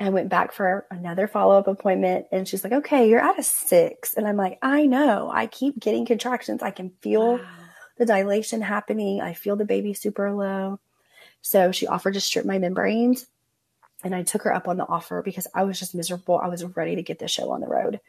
[0.00, 3.42] I went back for another follow up appointment and she's like, okay, you're at a
[3.42, 4.14] six.
[4.14, 5.30] And I'm like, I know.
[5.32, 6.62] I keep getting contractions.
[6.62, 7.46] I can feel wow.
[7.98, 9.20] the dilation happening.
[9.20, 10.80] I feel the baby super low.
[11.42, 13.26] So she offered to strip my membranes.
[14.02, 16.38] And I took her up on the offer because I was just miserable.
[16.38, 18.00] I was ready to get the show on the road.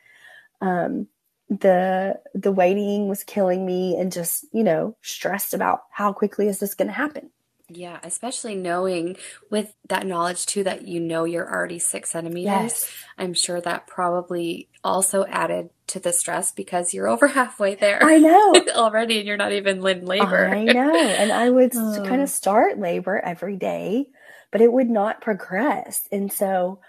[0.62, 1.08] Um,
[1.50, 6.60] the the waiting was killing me and just you know stressed about how quickly is
[6.60, 7.30] this going to happen
[7.78, 9.18] yeah, especially knowing
[9.50, 12.46] with that knowledge too that you know you're already six centimeters.
[12.46, 12.94] Yes.
[13.18, 18.04] I'm sure that probably also added to the stress because you're over halfway there.
[18.04, 20.48] I know already, and you're not even in labor.
[20.48, 22.04] I know, and I would oh.
[22.06, 24.08] kind of start labor every day,
[24.52, 26.80] but it would not progress, and so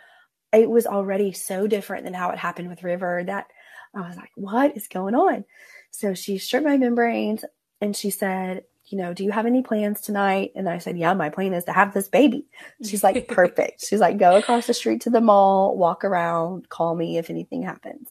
[0.53, 3.47] it was already so different than how it happened with River that
[3.95, 5.45] I was like, "What is going on?"
[5.91, 7.45] So she stripped my membranes,
[7.81, 10.53] and she said, you know, do you have any plans tonight?
[10.55, 12.47] And I said, yeah, my plan is to have this baby.
[12.85, 13.85] She's like, perfect.
[13.87, 17.63] She's like, go across the street to the mall, walk around, call me if anything
[17.63, 18.09] happens.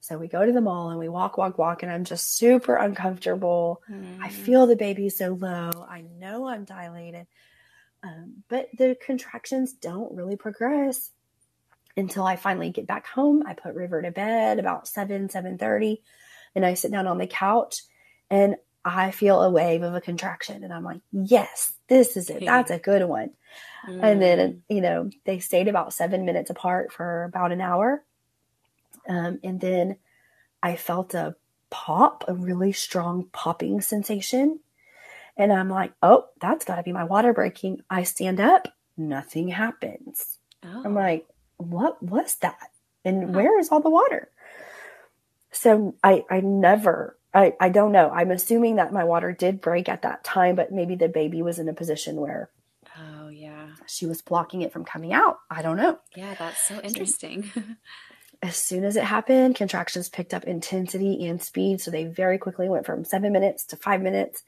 [0.00, 2.74] So we go to the mall and we walk, walk, walk, and I'm just super
[2.74, 3.80] uncomfortable.
[3.88, 4.18] Mm.
[4.20, 5.70] I feel the baby so low.
[5.88, 7.28] I know I'm dilated.
[8.02, 11.12] Um, but the contractions don't really progress
[11.96, 13.44] until I finally get back home.
[13.46, 15.98] I put River to bed about 7, 7.30,
[16.56, 17.82] and I sit down on the couch
[18.28, 22.44] and I feel a wave of a contraction and I'm like, yes, this is it.
[22.44, 23.30] That's a good one.
[23.88, 24.02] Mm.
[24.02, 24.60] And then, mm.
[24.68, 28.02] you know, they stayed about seven minutes apart for about an hour.
[29.08, 29.96] Um, and then
[30.62, 31.36] I felt a
[31.70, 34.60] pop, a really strong popping sensation.
[35.36, 37.82] And I'm like, oh, that's got to be my water breaking.
[37.88, 40.38] I stand up, nothing happens.
[40.64, 40.82] Oh.
[40.84, 42.70] I'm like, what was that?
[43.04, 43.32] And oh.
[43.38, 44.28] where is all the water?
[45.52, 48.10] so I, I never, I, I don't know.
[48.10, 51.58] I'm assuming that my water did break at that time, but maybe the baby was
[51.58, 52.50] in a position where
[52.98, 53.68] Oh, yeah.
[53.86, 55.38] she was blocking it from coming out.
[55.50, 55.98] I don't know.
[56.14, 57.50] Yeah, that's so interesting.
[58.42, 61.80] As soon as it happened, contractions picked up intensity and speed.
[61.80, 64.42] So they very quickly went from seven minutes to five minutes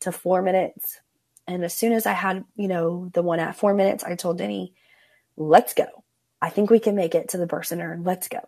[0.00, 1.00] to four minutes.
[1.46, 4.38] And as soon as I had, you know, the one at four minutes, I told
[4.38, 4.74] Denny,
[5.36, 5.86] let's go.
[6.42, 7.98] I think we can make it to the birth center.
[8.02, 8.40] Let's go.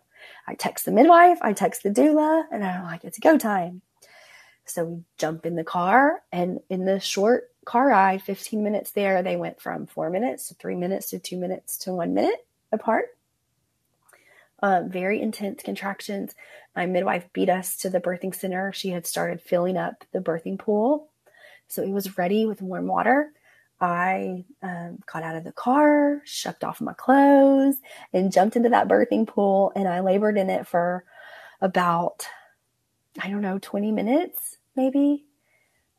[0.47, 3.81] I text the midwife, I text the doula, and I'm like, it's go time.
[4.65, 9.21] So we jump in the car, and in the short car ride, 15 minutes there,
[9.21, 13.05] they went from four minutes to three minutes to two minutes to one minute apart.
[14.63, 16.35] Um, very intense contractions.
[16.75, 18.71] My midwife beat us to the birthing center.
[18.71, 21.09] She had started filling up the birthing pool.
[21.67, 23.31] So it was ready with warm water.
[23.81, 27.77] I um, got out of the car, shucked off my clothes,
[28.13, 29.71] and jumped into that birthing pool.
[29.75, 31.03] And I labored in it for
[31.59, 32.27] about,
[33.21, 35.25] I don't know, 20 minutes maybe.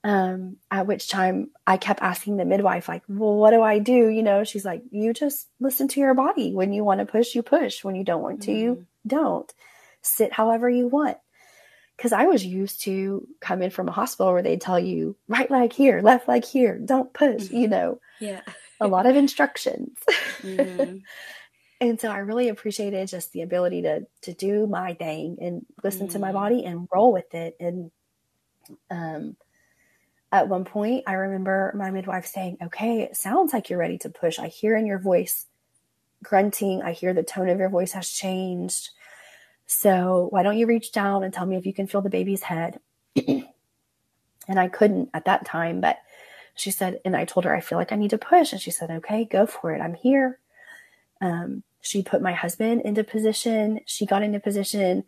[0.04, 4.08] Um, at which time I kept asking the midwife, like, well, what do I do?
[4.08, 6.52] You know, she's like, you just listen to your body.
[6.52, 7.84] When you want to push, you push.
[7.84, 8.60] When you don't want to, mm-hmm.
[8.60, 9.52] you don't.
[10.00, 11.18] Sit however you want
[11.96, 15.72] because I was used to coming from a hospital where they tell you right leg
[15.72, 18.00] here, left leg here, don't push, you know.
[18.20, 18.40] Yeah.
[18.80, 19.98] a lot of instructions.
[20.42, 20.98] Mm-hmm.
[21.80, 26.06] and so I really appreciated just the ability to to do my thing and listen
[26.06, 26.12] mm-hmm.
[26.12, 26.36] to my mm-hmm.
[26.36, 27.56] body and roll with it.
[27.60, 27.90] And
[28.90, 29.36] um
[30.30, 34.10] at one point I remember my midwife saying, Okay, it sounds like you're ready to
[34.10, 34.38] push.
[34.38, 35.46] I hear in your voice
[36.22, 38.90] grunting, I hear the tone of your voice has changed.
[39.72, 42.42] So why don't you reach down and tell me if you can feel the baby's
[42.42, 42.78] head?
[43.16, 43.46] and
[44.48, 45.98] I couldn't at that time, but
[46.54, 48.52] she said, and I told her, I feel like I need to push.
[48.52, 49.80] And she said, okay, go for it.
[49.80, 50.38] I'm here.
[51.22, 53.80] Um, she put my husband into position.
[53.86, 55.04] She got into position.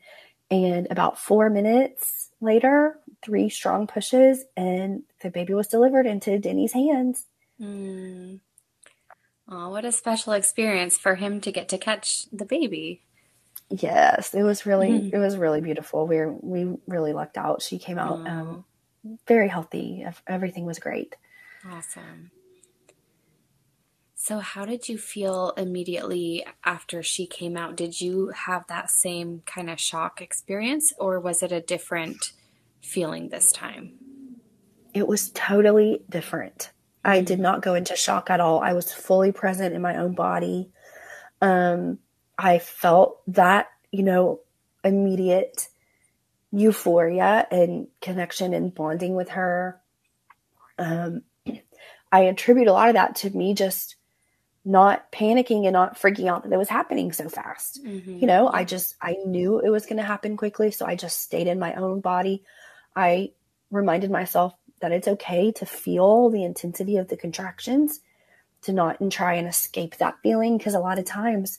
[0.51, 6.73] And about four minutes later, three strong pushes, and the baby was delivered into Denny's
[6.73, 7.27] hands.
[7.61, 8.41] Mm.
[9.47, 13.03] Oh, what a special experience for him to get to catch the baby.
[13.71, 15.17] Yes, it was really mm-hmm.
[15.17, 16.07] it was really beautiful.
[16.07, 17.63] We were, we really lucked out.
[17.63, 18.65] She came out um,
[19.27, 20.07] very healthy.
[20.27, 21.17] Everything was great.
[21.69, 22.31] Awesome.
[24.15, 27.77] So, how did you feel immediately after she came out?
[27.77, 32.33] Did you have that same kind of shock experience, or was it a different
[32.81, 33.93] feeling this time?
[34.95, 36.71] It was totally different.
[37.05, 37.43] I did mm-hmm.
[37.43, 38.61] not go into shock at all.
[38.61, 40.71] I was fully present in my own body.
[41.43, 41.99] Um,
[42.39, 44.41] I felt that, you know,
[44.83, 45.69] immediate
[46.53, 49.81] euphoria and connection and bonding with her.
[50.79, 51.23] Um,
[52.11, 53.97] I attribute a lot of that to me just
[54.65, 57.85] not panicking and not freaking out that it was happening so fast.
[57.85, 58.19] Mm-hmm.
[58.19, 60.71] You know, I just, I knew it was going to happen quickly.
[60.71, 62.45] So I just stayed in my own body.
[62.97, 63.33] I
[63.71, 68.01] reminded myself that it's okay to feel the intensity of the contractions,
[68.63, 70.57] to not and try and escape that feeling.
[70.57, 71.59] Because a lot of times,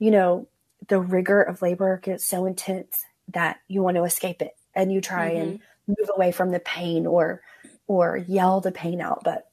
[0.00, 0.48] you know,
[0.88, 5.00] the rigor of labor gets so intense that you want to escape it and you
[5.00, 5.42] try mm-hmm.
[5.42, 7.42] and move away from the pain or
[7.86, 9.22] or yell the pain out.
[9.24, 9.48] But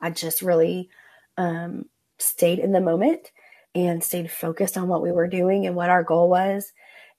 [0.00, 0.88] I just really
[1.36, 1.86] um,
[2.18, 3.30] stayed in the moment
[3.74, 6.72] and stayed focused on what we were doing and what our goal was.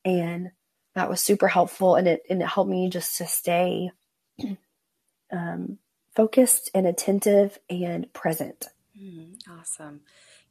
[0.04, 0.52] And
[0.94, 1.96] that was super helpful.
[1.96, 3.92] And it, and it helped me just to stay
[5.32, 5.80] um,
[6.16, 8.68] focused and attentive and present.
[8.98, 10.02] Mm, awesome.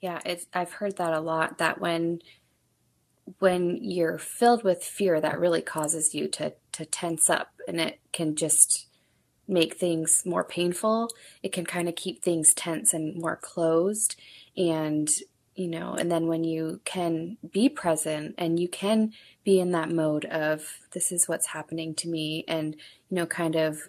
[0.05, 2.19] Yeah, it's I've heard that a lot that when
[3.39, 8.01] when you're filled with fear that really causes you to to tense up and it
[8.13, 8.89] can just
[9.49, 11.09] make things more painful.
[11.43, 14.21] It can kind of keep things tense and more closed
[14.59, 15.09] and
[15.55, 19.91] you know, and then when you can be present and you can be in that
[19.91, 22.77] mode of this is what's happening to me and
[23.09, 23.81] you know kind of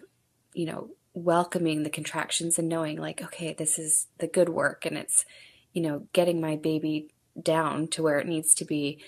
[0.54, 4.96] you know welcoming the contractions and knowing like okay this is the good work and
[4.96, 5.26] it's
[5.76, 7.10] you know, getting my baby
[7.40, 8.98] down to where it needs to be,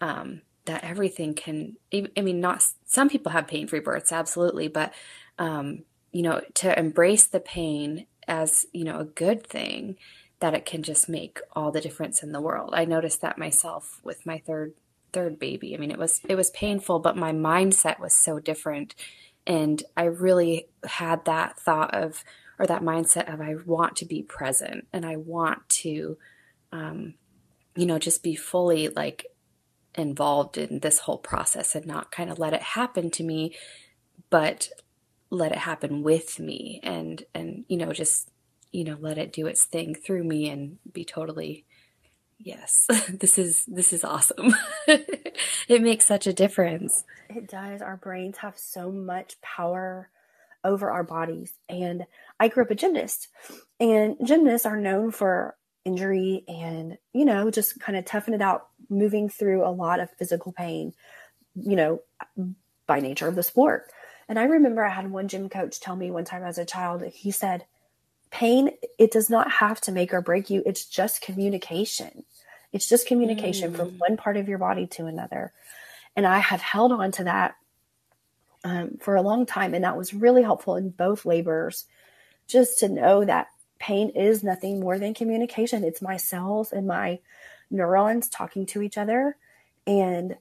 [0.00, 4.92] um, that everything can, I mean, not, some people have pain free births, absolutely, but,
[5.38, 9.96] um, you know, to embrace the pain as, you know, a good thing,
[10.40, 12.70] that it can just make all the difference in the world.
[12.74, 14.74] I noticed that myself with my third
[15.12, 15.74] third baby.
[15.74, 18.94] I mean, it was it was painful, but my mindset was so different
[19.46, 22.24] and I really had that thought of
[22.58, 26.16] or that mindset of I want to be present and I want to,
[26.72, 27.14] um,
[27.74, 29.26] you know, just be fully like
[29.94, 33.54] involved in this whole process and not kind of let it happen to me,
[34.30, 34.68] but
[35.30, 38.30] let it happen with me and, and, you know, just,
[38.72, 41.64] you know, let it do its thing through me and be totally,
[42.38, 44.54] yes, this is this is awesome.
[44.86, 47.04] it makes such a difference.
[47.28, 47.82] It does.
[47.82, 50.10] Our brains have so much power
[50.66, 51.52] over our bodies.
[51.68, 52.06] And
[52.38, 53.28] I grew up a gymnast,
[53.80, 58.66] and gymnasts are known for injury and, you know, just kind of toughing it out,
[58.90, 60.92] moving through a lot of physical pain,
[61.54, 62.02] you know,
[62.86, 63.90] by nature of the sport.
[64.28, 67.04] And I remember I had one gym coach tell me one time as a child,
[67.04, 67.66] he said,
[68.30, 70.62] pain, it does not have to make or break you.
[70.66, 72.24] It's just communication.
[72.72, 73.76] It's just communication mm.
[73.76, 75.52] from one part of your body to another.
[76.16, 77.54] And I have held on to that
[78.64, 79.72] um, for a long time.
[79.72, 81.84] And that was really helpful in both labors,
[82.46, 85.84] just to know that pain is nothing more than communication.
[85.84, 87.20] It's my cells and my
[87.70, 89.36] neurons talking to each other.
[89.86, 90.36] And,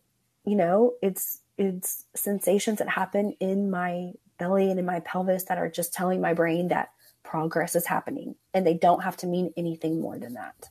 [0.45, 5.57] you know, it's, it's sensations that happen in my belly and in my pelvis that
[5.57, 6.91] are just telling my brain that
[7.23, 10.69] progress is happening and they don't have to mean anything more than that.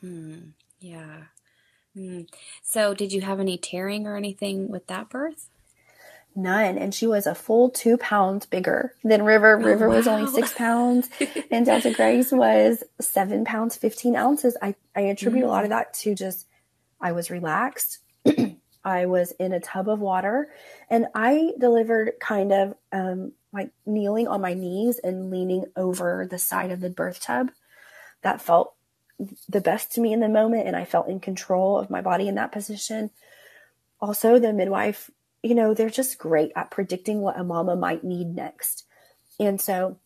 [0.00, 0.38] Hmm.
[0.80, 1.24] Yeah.
[1.94, 2.22] Hmm.
[2.62, 5.48] So, did you have any tearing or anything with that birth?
[6.34, 6.78] None.
[6.78, 9.58] And she was a full two pounds bigger than River.
[9.58, 9.96] Oh, River wow.
[9.96, 11.08] was only six pounds
[11.50, 14.56] and Delta Grace was seven pounds, 15 ounces.
[14.62, 15.48] I, I attribute mm.
[15.48, 15.74] a lot of mm.
[15.74, 16.46] that to just,
[17.00, 17.98] I was relaxed.
[18.84, 20.48] I was in a tub of water
[20.90, 26.38] and I delivered kind of um, like kneeling on my knees and leaning over the
[26.38, 27.50] side of the birth tub.
[28.22, 28.74] That felt
[29.48, 32.26] the best to me in the moment and I felt in control of my body
[32.26, 33.10] in that position.
[34.00, 35.10] Also, the midwife
[35.42, 38.84] you know, they're just great at predicting what a mama might need next.
[39.40, 39.98] And so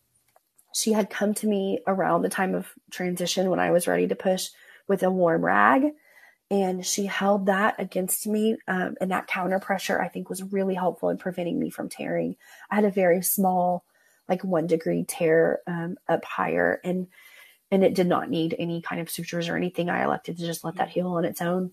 [0.73, 4.15] she had come to me around the time of transition when I was ready to
[4.15, 4.49] push
[4.87, 5.83] with a warm rag.
[6.49, 8.57] And she held that against me.
[8.67, 12.35] Um, and that counter pressure, I think, was really helpful in preventing me from tearing.
[12.71, 13.83] I had a very small,
[14.29, 16.79] like one degree tear um, up higher.
[16.83, 17.07] And
[17.69, 19.89] and it did not need any kind of sutures or anything.
[19.89, 21.71] I elected to just let that heal on its own.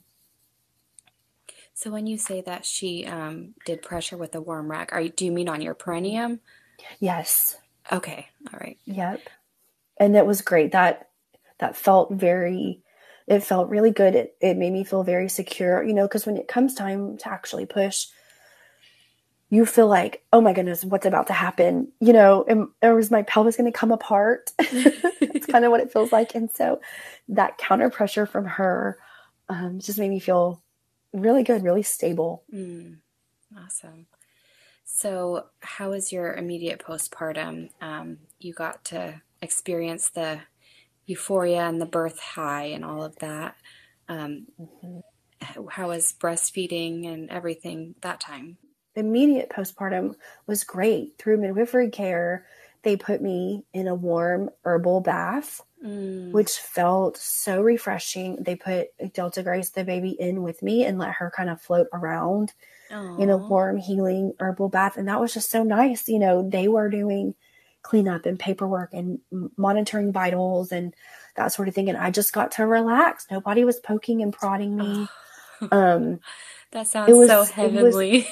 [1.75, 5.11] So when you say that she um, did pressure with a warm rag, are you,
[5.11, 6.41] do you mean on your perineum?
[7.01, 7.57] Yes.
[7.93, 8.29] Okay.
[8.53, 8.79] All right.
[8.85, 9.21] Yep.
[9.99, 10.73] And it was great.
[10.73, 11.11] That
[11.59, 12.83] that felt very
[13.27, 14.15] it felt really good.
[14.15, 17.29] It it made me feel very secure, you know, because when it comes time to
[17.29, 18.07] actually push,
[19.51, 21.93] you feel like, oh my goodness, what's about to happen?
[22.01, 24.53] You know, am, or is my pelvis going to come apart?
[24.59, 26.35] it's kind of what it feels like.
[26.35, 26.81] And so
[27.29, 28.99] that counter pressure from her
[29.49, 30.63] um, just made me feel
[31.15, 32.43] really good, really stable.
[32.53, 32.99] Mm,
[33.57, 34.07] awesome.
[34.85, 37.71] So, how was your immediate postpartum?
[37.81, 40.41] Um, you got to experience the
[41.07, 43.57] euphoria and the birth high and all of that.
[44.09, 44.99] Um, mm-hmm.
[45.69, 48.57] How was breastfeeding and everything that time?
[48.95, 50.15] Immediate postpartum
[50.47, 51.19] was great.
[51.19, 52.47] Through midwifery care,
[52.83, 56.33] they put me in a warm herbal bath mm.
[56.33, 58.37] which felt so refreshing.
[58.41, 61.89] They put Delta Grace, the baby, in with me and let her kind of float
[61.93, 62.53] around
[62.91, 63.21] Aww.
[63.21, 64.97] in a warm, healing herbal bath.
[64.97, 66.09] And that was just so nice.
[66.09, 67.35] You know, they were doing
[67.83, 69.21] cleanup and paperwork and
[69.57, 70.95] monitoring vitals and
[71.37, 71.89] that sort of thing.
[71.89, 73.27] And I just got to relax.
[73.31, 75.07] Nobody was poking and prodding me.
[75.71, 76.21] Um,
[76.73, 78.27] that sounds was, so heavenly.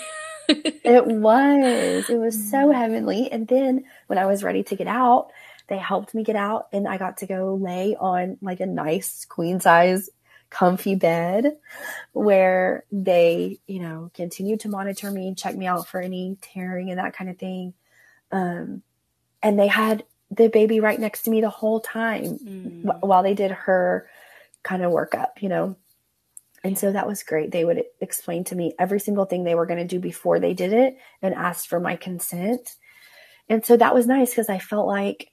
[0.48, 2.11] It was, it was.
[2.11, 2.74] It was so mm.
[2.74, 3.30] heavenly.
[3.30, 5.30] And then when I was ready to get out,
[5.68, 9.24] they helped me get out and I got to go lay on like a nice
[9.24, 10.10] queen size
[10.52, 11.56] comfy bed
[12.12, 16.90] where they, you know, continued to monitor me and check me out for any tearing
[16.90, 17.72] and that kind of thing.
[18.30, 18.82] Um,
[19.42, 22.82] and they had the baby right next to me the whole time mm.
[22.84, 24.08] w- while they did her
[24.62, 25.76] kind of workup, you know.
[26.64, 27.50] And so that was great.
[27.50, 30.54] They would explain to me every single thing they were going to do before they
[30.54, 32.76] did it and asked for my consent.
[33.48, 35.32] And so that was nice because I felt like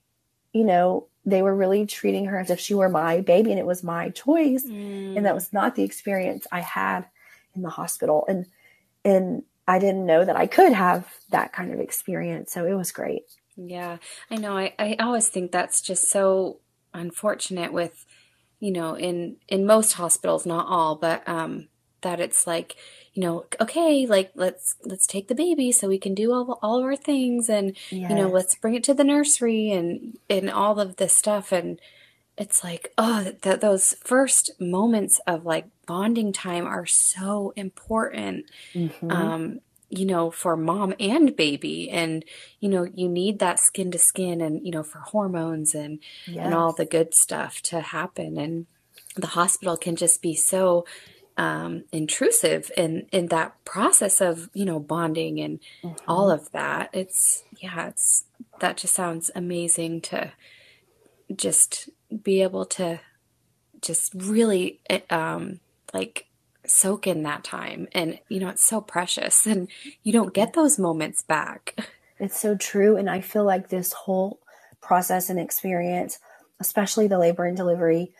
[0.53, 3.65] you know, they were really treating her as if she were my baby and it
[3.65, 4.63] was my choice.
[4.63, 5.17] Mm.
[5.17, 7.05] And that was not the experience I had
[7.55, 8.25] in the hospital.
[8.27, 8.45] And,
[9.03, 12.51] and I didn't know that I could have that kind of experience.
[12.51, 13.25] So it was great.
[13.55, 13.97] Yeah.
[14.31, 14.57] I know.
[14.57, 16.59] I, I always think that's just so
[16.93, 18.05] unfortunate with,
[18.59, 21.67] you know, in, in most hospitals, not all, but, um,
[22.01, 22.75] that it's like,
[23.13, 26.79] you know, okay, like let's let's take the baby so we can do all all
[26.79, 28.09] of our things and yes.
[28.09, 31.79] you know, let's bring it to the nursery and and all of this stuff and
[32.37, 38.45] it's like, oh, that those first moments of like bonding time are so important.
[38.73, 39.11] Mm-hmm.
[39.11, 41.89] Um you know, for mom and baby.
[41.89, 42.23] And,
[42.59, 46.45] you know, you need that skin to skin and, you know, for hormones and, yes.
[46.45, 48.37] and all the good stuff to happen.
[48.37, 48.67] And
[49.15, 50.85] the hospital can just be so
[51.39, 55.95] um, intrusive in in that process of you know bonding and mm-hmm.
[56.05, 56.89] all of that.
[56.91, 58.25] It's yeah, it's
[58.59, 60.33] that just sounds amazing to
[61.33, 61.89] just
[62.23, 62.99] be able to
[63.81, 65.61] just really eh, um,
[65.93, 66.27] like
[66.65, 67.87] soak in that time.
[67.93, 69.69] And, you know, it's so precious and
[70.03, 71.75] you don't get those moments back.
[72.19, 72.97] It's so true.
[72.97, 74.41] And I feel like this whole
[74.81, 76.19] process and experience,
[76.59, 78.11] especially the labor and delivery,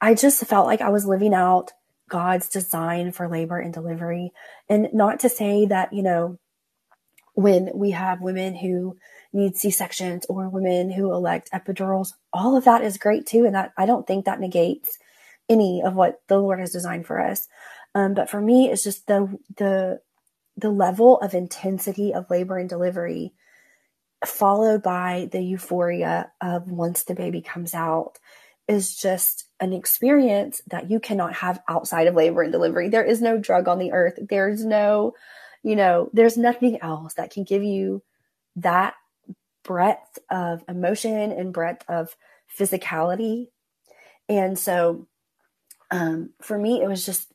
[0.00, 1.72] I just felt like I was living out
[2.14, 4.30] God's design for labor and delivery.
[4.68, 6.38] And not to say that, you know,
[7.34, 8.96] when we have women who
[9.32, 13.46] need C sections or women who elect epidurals, all of that is great too.
[13.46, 14.96] And that I don't think that negates
[15.48, 17.48] any of what the Lord has designed for us.
[17.96, 19.98] Um, but for me, it's just the the
[20.56, 23.32] the level of intensity of labor and delivery,
[24.24, 28.20] followed by the euphoria of once the baby comes out,
[28.66, 32.88] is just an experience that you cannot have outside of labor and delivery.
[32.88, 34.18] There is no drug on the earth.
[34.28, 35.12] There's no,
[35.62, 38.02] you know, there's nothing else that can give you
[38.56, 38.94] that
[39.64, 42.16] breadth of emotion and breadth of
[42.58, 43.48] physicality.
[44.28, 45.06] And so
[45.90, 47.32] um, for me, it was just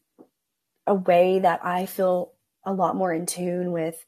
[0.88, 4.04] a way that I feel a lot more in tune with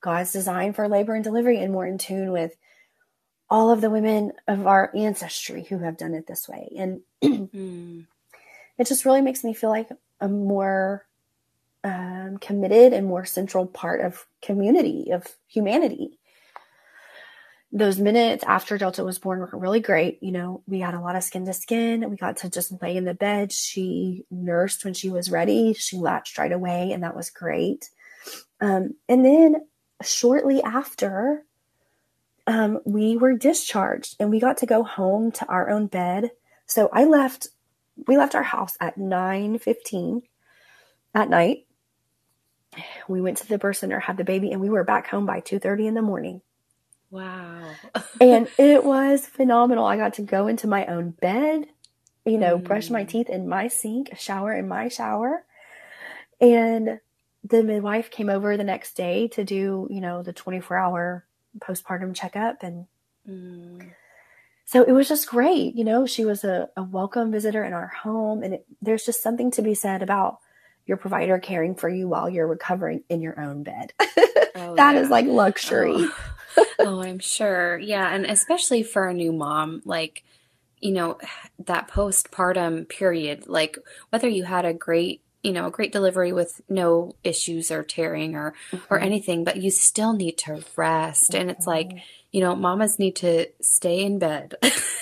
[0.00, 2.54] God's design for labor and delivery and more in tune with
[3.54, 6.72] all of the women of our ancestry who have done it this way.
[6.76, 8.04] And mm.
[8.78, 9.88] it just really makes me feel like
[10.20, 11.06] a more
[11.84, 16.18] um, committed and more central part of community, of humanity
[17.74, 20.22] those minutes after Delta was born were really great.
[20.22, 22.08] You know, we had a lot of skin to skin.
[22.08, 23.50] We got to just lay in the bed.
[23.50, 25.74] She nursed when she was ready.
[25.74, 27.90] She latched right away, and that was great.
[28.60, 29.56] Um, and then
[30.02, 31.44] shortly after,
[32.46, 36.30] um, we were discharged and we got to go home to our own bed.
[36.66, 37.48] So I left,
[38.06, 40.22] we left our house at 9 15
[41.14, 41.66] at night.
[43.08, 45.40] We went to the birth center, had the baby, and we were back home by
[45.40, 46.42] 2 30 in the morning.
[47.10, 47.70] Wow.
[48.20, 49.84] and it was phenomenal.
[49.84, 51.66] I got to go into my own bed,
[52.24, 52.64] you know, mm.
[52.64, 53.08] brush my mm.
[53.08, 55.44] teeth in my sink, shower in my shower.
[56.40, 56.98] And
[57.44, 61.24] the midwife came over the next day to do, you know, the 24 hour
[61.58, 62.62] postpartum checkup.
[62.62, 62.86] And
[63.28, 63.90] mm.
[64.64, 65.74] so it was just great.
[65.74, 68.42] You know, she was a, a welcome visitor in our home.
[68.42, 70.38] And it, there's just something to be said about
[70.86, 73.92] your provider caring for you while you're recovering in your own bed.
[74.56, 75.00] Oh, that yeah.
[75.00, 75.94] is like luxury.
[75.96, 76.14] Oh
[76.78, 77.78] oh, I'm sure.
[77.78, 78.08] Yeah.
[78.14, 80.22] And especially for a new mom, like,
[80.80, 81.18] you know,
[81.64, 83.78] that postpartum period, like
[84.10, 88.34] whether you had a great, you know, a great delivery with no issues or tearing
[88.34, 88.84] or, mm-hmm.
[88.92, 91.32] or anything, but you still need to rest.
[91.32, 91.40] Mm-hmm.
[91.42, 91.98] And it's like, mm-hmm.
[92.32, 94.54] you know, mamas need to stay in bed.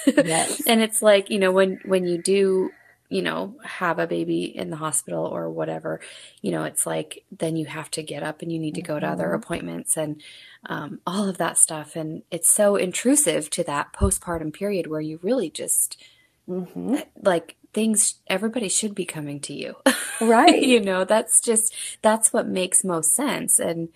[0.04, 0.60] Yes.
[0.66, 2.70] and it's like, you know, when, when you do
[3.08, 6.00] you know, have a baby in the hospital or whatever,
[6.40, 8.98] you know, it's like then you have to get up and you need to go
[8.98, 9.34] to other mm-hmm.
[9.34, 10.22] appointments and
[10.64, 11.94] um, all of that stuff.
[11.94, 16.02] And it's so intrusive to that postpartum period where you really just
[16.48, 16.96] mm-hmm.
[17.20, 19.76] like things, everybody should be coming to you.
[20.20, 20.62] Right.
[20.62, 23.58] you know, that's just, that's what makes most sense.
[23.58, 23.88] And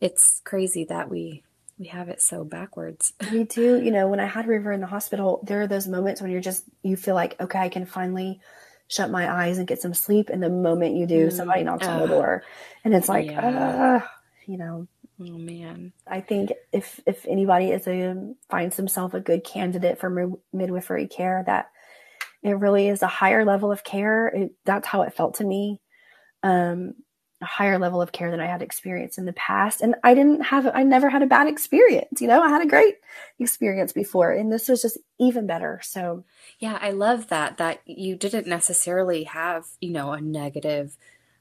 [0.00, 1.42] it's crazy that we,
[1.78, 3.12] we have it so backwards.
[3.30, 3.82] We do.
[3.82, 6.40] You know, when I had River in the hospital, there are those moments when you're
[6.40, 8.40] just, you feel like, okay, I can finally
[8.88, 10.30] shut my eyes and get some sleep.
[10.30, 11.32] And the moment you do, mm.
[11.32, 12.44] somebody knocks uh, on the door,
[12.84, 14.00] and it's like, yeah.
[14.02, 14.06] uh,
[14.46, 14.86] you know.
[15.20, 20.32] Oh man, I think if if anybody is a finds himself a good candidate for
[20.52, 21.70] midwifery care, that
[22.44, 24.28] it really is a higher level of care.
[24.28, 25.80] It, that's how it felt to me.
[26.42, 26.94] Um,
[27.40, 29.80] a higher level of care than I had experienced in the past.
[29.80, 32.20] And I didn't have, I never had a bad experience.
[32.20, 32.96] You know, I had a great
[33.38, 35.80] experience before, and this was just even better.
[35.82, 36.24] So,
[36.58, 40.96] yeah, I love that, that you didn't necessarily have, you know, a negative,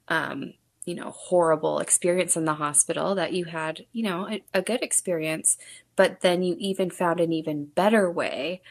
[0.08, 4.62] um, you know, horrible experience in the hospital, that you had, you know, a, a
[4.62, 5.58] good experience,
[5.96, 8.62] but then you even found an even better way.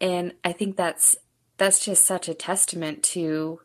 [0.00, 1.16] And I think that's,
[1.58, 3.60] that's just such a testament to,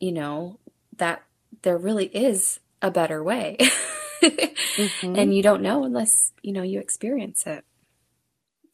[0.00, 0.58] you know,
[0.96, 1.22] that
[1.62, 3.56] there really is a better way.
[4.22, 5.16] mm-hmm.
[5.16, 7.64] And you don't know unless, you know, you experience it.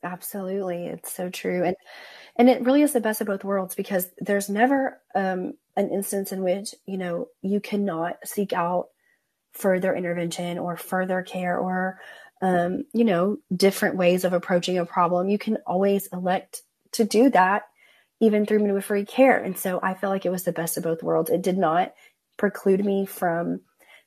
[0.02, 0.86] Absolutely.
[0.86, 1.64] It's so true.
[1.64, 1.76] And
[2.34, 6.32] and it really is the best of both worlds because there's never um, an instance
[6.32, 8.88] in which, you know, you cannot seek out
[9.52, 12.00] further intervention or further care or
[12.40, 15.28] um, you know, different ways of approaching a problem.
[15.28, 17.62] You can always elect to do that
[18.22, 19.36] even through midwifery care.
[19.36, 21.28] And so I feel like it was the best of both worlds.
[21.28, 21.92] It did not
[22.38, 23.62] preclude me from,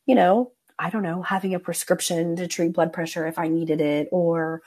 [0.05, 3.81] you know, I don't know, having a prescription to treat blood pressure if I needed
[3.81, 4.61] it, or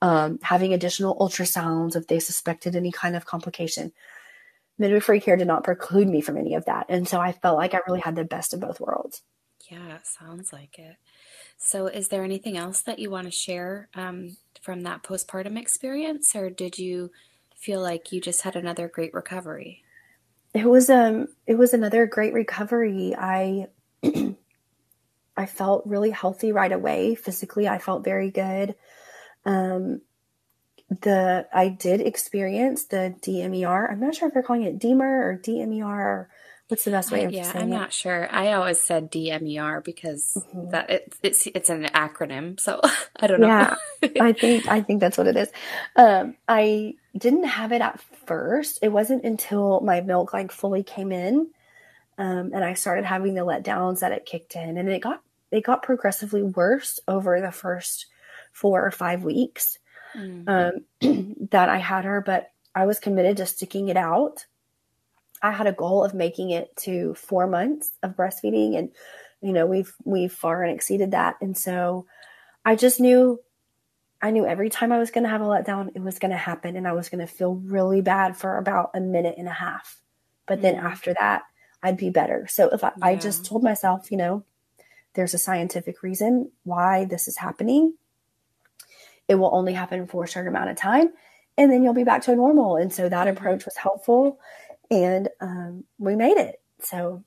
[0.00, 3.92] um, having additional ultrasounds if they suspected any kind of complication.
[4.78, 6.86] Midwifery care did not preclude me from any of that.
[6.88, 9.20] And so I felt like I really had the best of both worlds.
[9.70, 10.96] Yeah, sounds like it.
[11.58, 16.34] So, is there anything else that you want to share um, from that postpartum experience,
[16.34, 17.10] or did you
[17.64, 19.82] feel like you just had another great recovery?
[20.54, 23.14] it was um it was another great recovery.
[23.18, 23.66] I
[25.36, 27.16] I felt really healthy right away.
[27.16, 28.76] Physically, I felt very good.
[29.44, 30.00] Um,
[30.88, 33.90] the I did experience the DMER.
[33.90, 36.30] I'm not sure if they're calling it DMER or DMER or
[36.68, 37.72] what's the best way of yeah, I'm it.
[37.72, 38.28] not sure.
[38.30, 40.70] I always said DMER because Mhm.
[40.70, 42.60] that it, it's it's an acronym.
[42.60, 42.80] So
[43.16, 43.48] I don't know.
[43.48, 43.76] Yeah,
[44.20, 45.50] I think I think that's what it is.
[45.96, 48.78] Um, I didn't have it at first.
[48.82, 51.48] It wasn't until my milk like fully came in,
[52.18, 55.64] um, and I started having the letdowns that it kicked in, and it got it
[55.64, 58.06] got progressively worse over the first
[58.52, 59.78] four or five weeks
[60.16, 60.48] Mm.
[61.02, 62.20] um, that I had her.
[62.20, 64.46] But I was committed to sticking it out.
[65.42, 68.90] I had a goal of making it to four months of breastfeeding, and
[69.40, 72.06] you know we've we've far and exceeded that, and so
[72.64, 73.40] I just knew
[74.24, 76.36] I knew every time I was going to have a letdown, it was going to
[76.38, 79.52] happen, and I was going to feel really bad for about a minute and a
[79.52, 80.00] half.
[80.46, 80.82] But then Mm.
[80.82, 81.42] after that,
[81.82, 82.46] I'd be better.
[82.48, 84.42] So if I, I just told myself, you know,
[85.12, 87.98] there's a scientific reason why this is happening.
[89.28, 91.12] It will only happen for a certain amount of time,
[91.58, 92.76] and then you'll be back to normal.
[92.76, 93.32] And so that Mhm.
[93.36, 94.40] approach was helpful,
[94.90, 96.62] and um, we made it.
[96.80, 97.24] So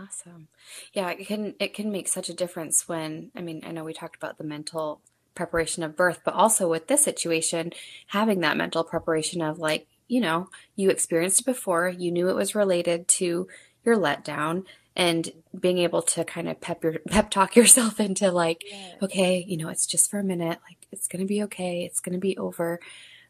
[0.00, 0.46] Awesome.
[0.92, 3.92] Yeah, it can it can make such a difference when I mean, I know we
[3.92, 5.00] talked about the mental
[5.40, 7.72] preparation of birth, but also with this situation,
[8.08, 12.36] having that mental preparation of like, you know, you experienced it before, you knew it
[12.36, 13.48] was related to
[13.82, 14.64] your letdown
[14.94, 18.64] and being able to kind of pep your pep talk yourself into like,
[19.00, 22.00] okay, you know, it's just for a minute, like it's going to be okay, it's
[22.00, 22.78] going to be over.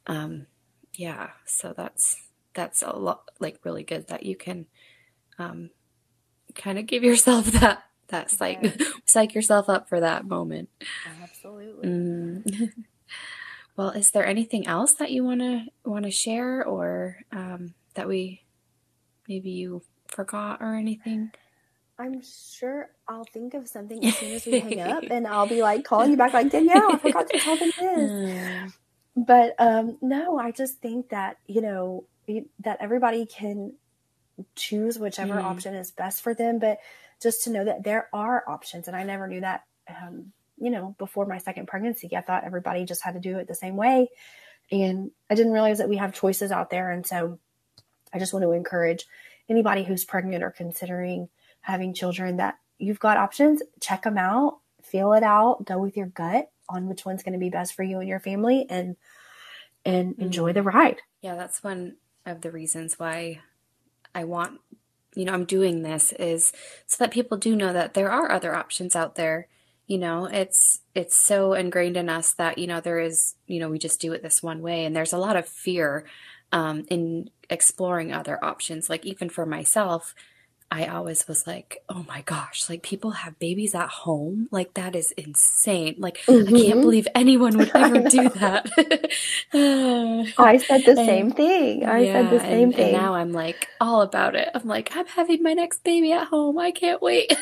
[0.09, 0.47] Um
[0.95, 2.21] yeah, so that's
[2.55, 4.67] that's a lot like really good that you can
[5.39, 5.71] um
[6.57, 8.77] kind of give yourself that that psych Yes.
[9.07, 10.69] psych yourself up for that moment.
[11.23, 11.89] absolutely.
[11.89, 12.73] Mm.
[13.77, 18.07] well, is there anything else that you want to want to share or um, that
[18.09, 18.43] we
[19.29, 21.31] maybe you forgot or anything?
[21.99, 25.61] I'm sure I'll think of something as soon as we hang up, and I'll be
[25.63, 28.11] like calling you back, like Danielle, I forgot to tell them this.
[28.11, 28.73] Mm.
[29.17, 33.75] But um, no, I just think that you know it- that everybody can
[34.57, 35.43] choose whichever Mhm.
[35.45, 36.79] option is best for them, but
[37.23, 39.65] just to know that there are options, and I never knew that.
[39.89, 43.49] Um, you know, before my second pregnancy, I thought everybody just had to do it
[43.49, 44.09] the same way,
[44.71, 46.91] and I didn't realize that we have choices out there.
[46.91, 47.39] And so,
[48.13, 49.07] I just want to encourage
[49.49, 51.29] anybody who's pregnant or considering
[51.61, 53.63] having children that you've got options.
[53.81, 57.39] Check them out, feel it out, go with your gut on which one's going to
[57.39, 58.97] be best for you and your family, and
[59.85, 61.01] and enjoy the ride.
[61.21, 61.97] Yeah, that's one
[62.27, 63.41] of the reasons why
[64.15, 64.61] I want,
[65.15, 66.53] you know, I'm doing this is
[66.87, 69.49] so that people do know that there are other options out there.
[69.87, 73.69] You know, it's it's so ingrained in us that, you know, there is, you know,
[73.69, 74.85] we just do it this one way.
[74.85, 76.05] And there's a lot of fear
[76.53, 78.89] um, in exploring other options.
[78.89, 80.15] Like even for myself,
[80.73, 84.47] I always was like, oh my gosh, like people have babies at home.
[84.53, 85.97] Like that is insane.
[85.99, 86.81] Like I can't Mhm.
[86.83, 88.71] believe anyone would ever do that.
[89.53, 91.85] I said the And- same thing.
[91.85, 92.95] I said the same and, thing.
[92.95, 94.49] And now I'm like all about it.
[94.55, 96.59] I'm like, I'm having my next baby at home.
[96.59, 97.33] I can't wait.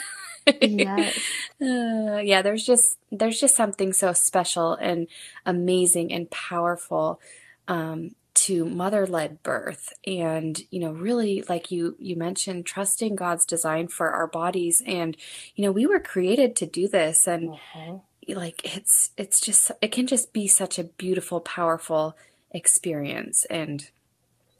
[0.60, 1.18] yes.
[1.60, 5.08] Uh, yeah, there's just there's just something so special and
[5.44, 7.20] amazing and powerful
[7.66, 8.14] um,
[8.46, 14.10] to mother-led birth, and you know, really, like you you mentioned, trusting God's design for
[14.10, 15.16] our bodies, and
[15.54, 18.02] you know, we were created to do this, and Mhm.
[18.28, 22.16] like it's it's just it can just be such a beautiful powerful
[22.50, 23.90] experience and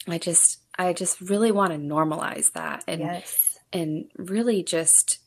[0.07, 3.59] i just i just really want to normalize that and Yes.
[3.73, 5.19] and really just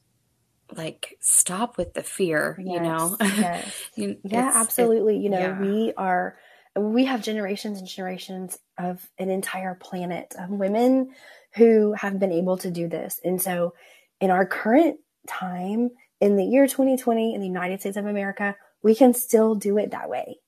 [0.76, 3.38] like stop with the fear you know Yes.
[3.40, 3.74] Yes.
[3.96, 5.18] Yeah, it's- it- absolutely.
[5.18, 5.60] you know, yeah.
[5.62, 6.38] we are
[6.76, 11.12] we have generations and generations of an entire planet of women
[11.56, 13.20] who have been able to do this.
[13.24, 13.74] And so
[14.20, 15.90] in our current time
[16.22, 19.92] in the year 2020 in the United States of America, we can still do it
[19.92, 20.40] that way.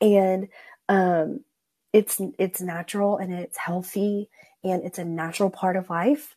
[0.00, 0.48] And
[0.88, 1.40] um
[1.92, 4.28] it's it's natural and it's healthy
[4.62, 6.36] and it's a natural part of life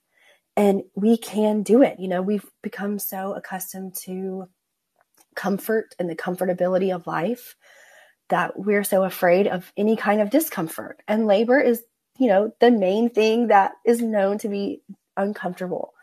[0.55, 1.99] and we can do it.
[1.99, 4.49] You know, we've become so accustomed to
[5.35, 7.55] comfort and the comfortability of life
[8.29, 11.01] that we're so afraid of any kind of discomfort.
[11.07, 11.83] And labor is,
[12.17, 14.81] you know, the main thing that is known to be
[15.15, 15.93] uncomfortable.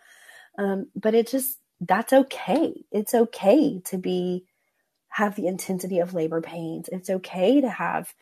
[0.58, 2.84] Um, but it just, that's okay.
[2.90, 4.46] It's okay to be,
[5.08, 6.88] have the intensity of labor pains.
[6.90, 8.14] It's okay to have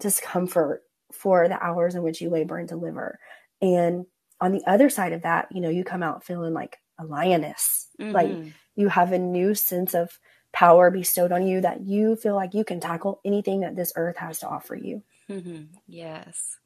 [0.00, 0.82] discomfort
[1.12, 3.18] for the hours in which you labor and deliver.
[3.60, 4.06] And
[4.40, 7.88] on the other side of that, you know, you come out feeling like a lioness,
[7.98, 8.52] like Mhm.
[8.74, 10.18] you have a new sense of
[10.54, 14.16] power bestowed on you that you feel like you can tackle anything that this earth
[14.16, 15.02] has to offer you.
[15.28, 15.66] Mhm.
[15.86, 16.58] Yes.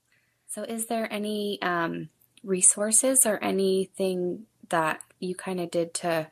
[0.47, 2.11] So, is there any um,
[2.45, 6.30] resources or anything that you kind of did to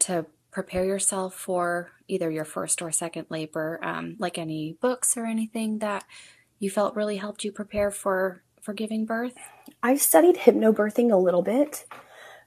[0.00, 5.24] to prepare yourself for either your first or second labor um, like any books or
[5.24, 6.04] anything that
[6.58, 9.34] you felt really helped you prepare for for giving birth
[9.82, 11.84] i studied hypnobirthing a little bit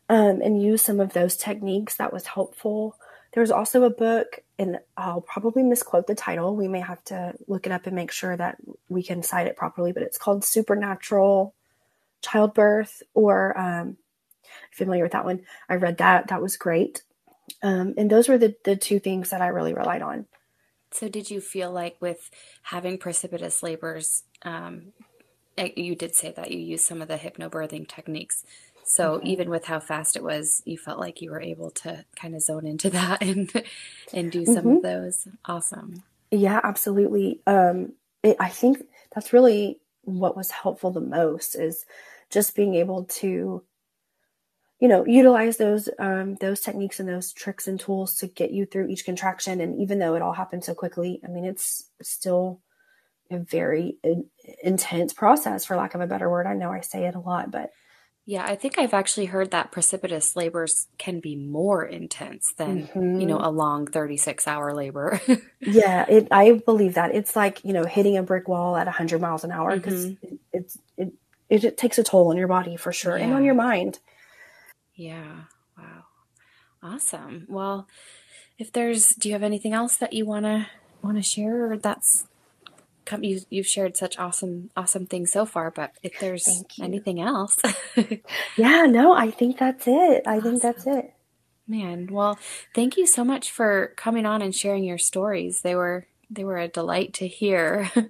[0.10, 2.96] um, and used some of those techniques that was helpful
[3.36, 7.68] there's also a book and i'll probably misquote the title we may have to look
[7.68, 8.58] it up and make sure that
[8.90, 11.54] we can cite it properly but it's called supernatural
[12.26, 13.98] childbirth or um,
[14.72, 15.42] familiar with that one.
[15.70, 16.28] I read that.
[16.28, 17.04] That was great.
[17.62, 20.26] Um, and those were the, the two things that I really relied on.
[20.92, 22.30] So, did you feel like with
[22.64, 24.94] having precipitous labors, um,
[25.58, 28.44] you did say that you used some of the hypnobirthing techniques.
[28.86, 29.28] So, mm-hmm.
[29.28, 32.42] even with how fast it was, you felt like you were able to kind of
[32.42, 33.52] zone into that and
[34.14, 34.78] and do some mm-hmm.
[34.78, 35.28] of those.
[35.46, 36.04] Awesome.
[36.32, 37.42] Yeah, absolutely.
[37.48, 38.84] Um, it, I think
[39.14, 41.86] that's really what was helpful the most is
[42.30, 43.64] just being able to
[44.80, 48.66] you know utilize those um, those techniques and those tricks and tools to get you
[48.66, 52.62] through each contraction and even though it all happened so quickly i mean it's still
[53.32, 54.26] a very in,
[54.62, 57.52] intense process for lack of a better word i know i say it a lot
[57.52, 57.72] but
[58.26, 63.20] yeah i think i've actually heard that precipitous labors can be more intense than mm-hmm.
[63.20, 65.22] you know a long 36 hour labor
[65.60, 69.22] yeah it, i believe that it's like you know hitting a brick wall at 100
[69.22, 70.36] miles an hour because mm-hmm.
[70.54, 71.14] it, it,
[71.50, 73.26] it, it, takes a toll on your body for sure yeah.
[73.26, 74.00] and on your mind
[74.96, 75.42] yeah.
[75.78, 76.06] Wow.
[76.82, 77.46] Awesome.
[77.50, 77.88] Well,
[78.58, 80.68] if there's, do you have anything else that you want to
[81.02, 82.26] want to share or that's
[83.06, 87.58] come you you've shared such awesome awesome things so far but if there's anything else.
[88.58, 90.24] Yeah no i think that's it.
[90.26, 90.44] I awesome.
[90.44, 91.14] think that's it.
[91.68, 92.38] Man well
[92.74, 95.62] thank you so much for coming on and sharing your stories.
[95.62, 97.92] They were they were a delight to hear.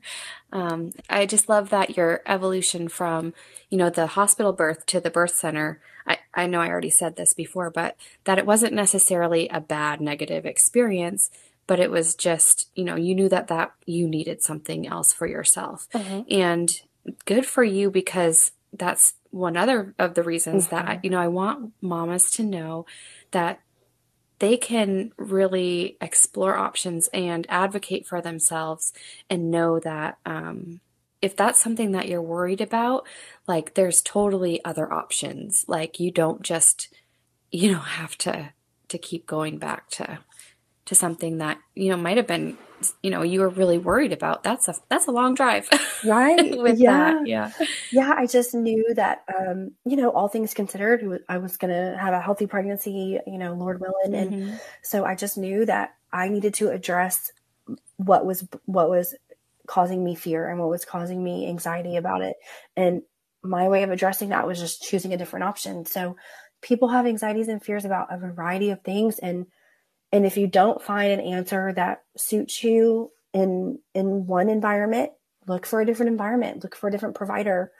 [0.53, 3.33] Um, i just love that your evolution from
[3.69, 5.81] you know the hospital birth to the birth center.
[6.07, 9.99] I, I know I already said this before, but that it wasn't necessarily a bad
[9.99, 11.29] negative experience,
[11.67, 15.27] but it was just, you know, you knew that that you needed something else for
[15.27, 15.87] yourself.
[15.93, 16.21] Mm-hmm.
[16.29, 16.81] And
[17.25, 20.75] good for you because that's one other of the reasons mm-hmm.
[20.75, 22.85] that, you know, I want mamas to know
[23.31, 23.59] that
[24.39, 28.91] they can really explore options and advocate for themselves
[29.29, 30.81] and know that um,
[31.21, 33.07] if that's something that you're worried about,
[33.47, 35.65] like there's totally other options.
[35.67, 36.93] Like you don't just,
[37.51, 38.49] you know, have to
[38.87, 40.19] to keep going back to
[40.85, 42.57] to something that, you know, might have been,
[43.01, 44.43] you know, you were really worried about.
[44.43, 45.69] That's a that's a long drive.
[46.05, 46.55] Right.
[46.61, 47.13] with yeah.
[47.13, 47.27] That.
[47.27, 47.51] Yeah.
[47.91, 48.13] Yeah.
[48.15, 52.21] I just knew that um, you know, all things considered, I was gonna have a
[52.21, 54.11] healthy pregnancy, you know, Lord willing.
[54.11, 54.49] Mm-hmm.
[54.49, 57.31] And so I just knew that I needed to address
[57.97, 59.15] what was what was
[59.67, 62.35] causing me fear and what was causing me anxiety about it.
[62.75, 63.01] And
[63.41, 65.85] my way of addressing that was just choosing a different option.
[65.85, 66.17] So
[66.61, 69.45] people have anxieties and fears about a variety of things and
[70.11, 75.11] and if you don't find an answer that suits you in in one environment,
[75.47, 77.71] look for a different environment, look for a different provider.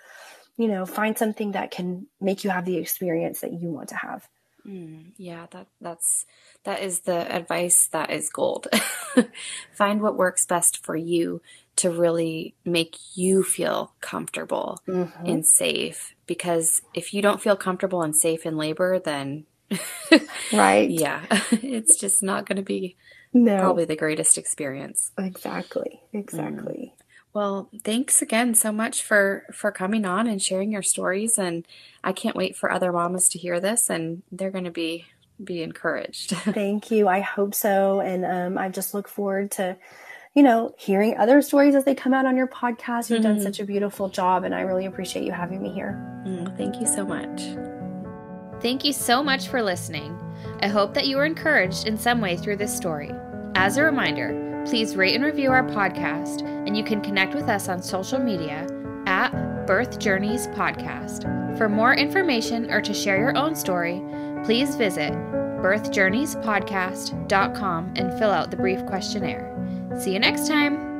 [0.57, 3.95] You know, find something that can make you have the experience that you want to
[3.95, 4.27] have.
[4.65, 6.25] Mm, yeah, that that's
[6.63, 8.67] that is the advice that is gold.
[9.73, 11.41] Find what works best for you
[11.77, 15.25] to really make you feel comfortable mm-hmm.
[15.25, 16.15] and safe.
[16.25, 19.45] Because if you don't feel comfortable and safe in labor, then
[20.53, 22.95] right, yeah, it's just not going to be
[23.33, 23.59] no.
[23.59, 25.11] probably the greatest experience.
[25.17, 26.93] Exactly, exactly.
[26.93, 27.01] Mm.
[27.33, 31.67] Well, thanks again so much for for coming on and sharing your stories and
[32.01, 35.07] I can't wait for other mamas to hear this and they're going to be
[35.43, 36.29] be encouraged.
[36.31, 37.09] Thank you.
[37.09, 39.75] I hope so and um, I just look forward to
[40.33, 43.09] you know, hearing other stories as they come out on your podcast.
[43.09, 43.35] You've mm-hmm.
[43.35, 45.93] done such a beautiful job, and I really appreciate you having me here.
[46.27, 47.41] Mm, thank you so much.
[48.65, 50.17] Thank you so much for listening.
[50.63, 53.11] I hope that you were encouraged in some way through this story.
[53.53, 57.69] As a reminder, please rate and review our podcast, and you can connect with us
[57.69, 58.65] on social media
[59.05, 59.29] at
[59.67, 61.57] Birth Journeys Podcast.
[61.59, 64.01] For more information or to share your own story,
[64.45, 69.47] please visit birthjourneyspodcast.com and fill out the brief questionnaire.
[69.99, 70.94] See you next time.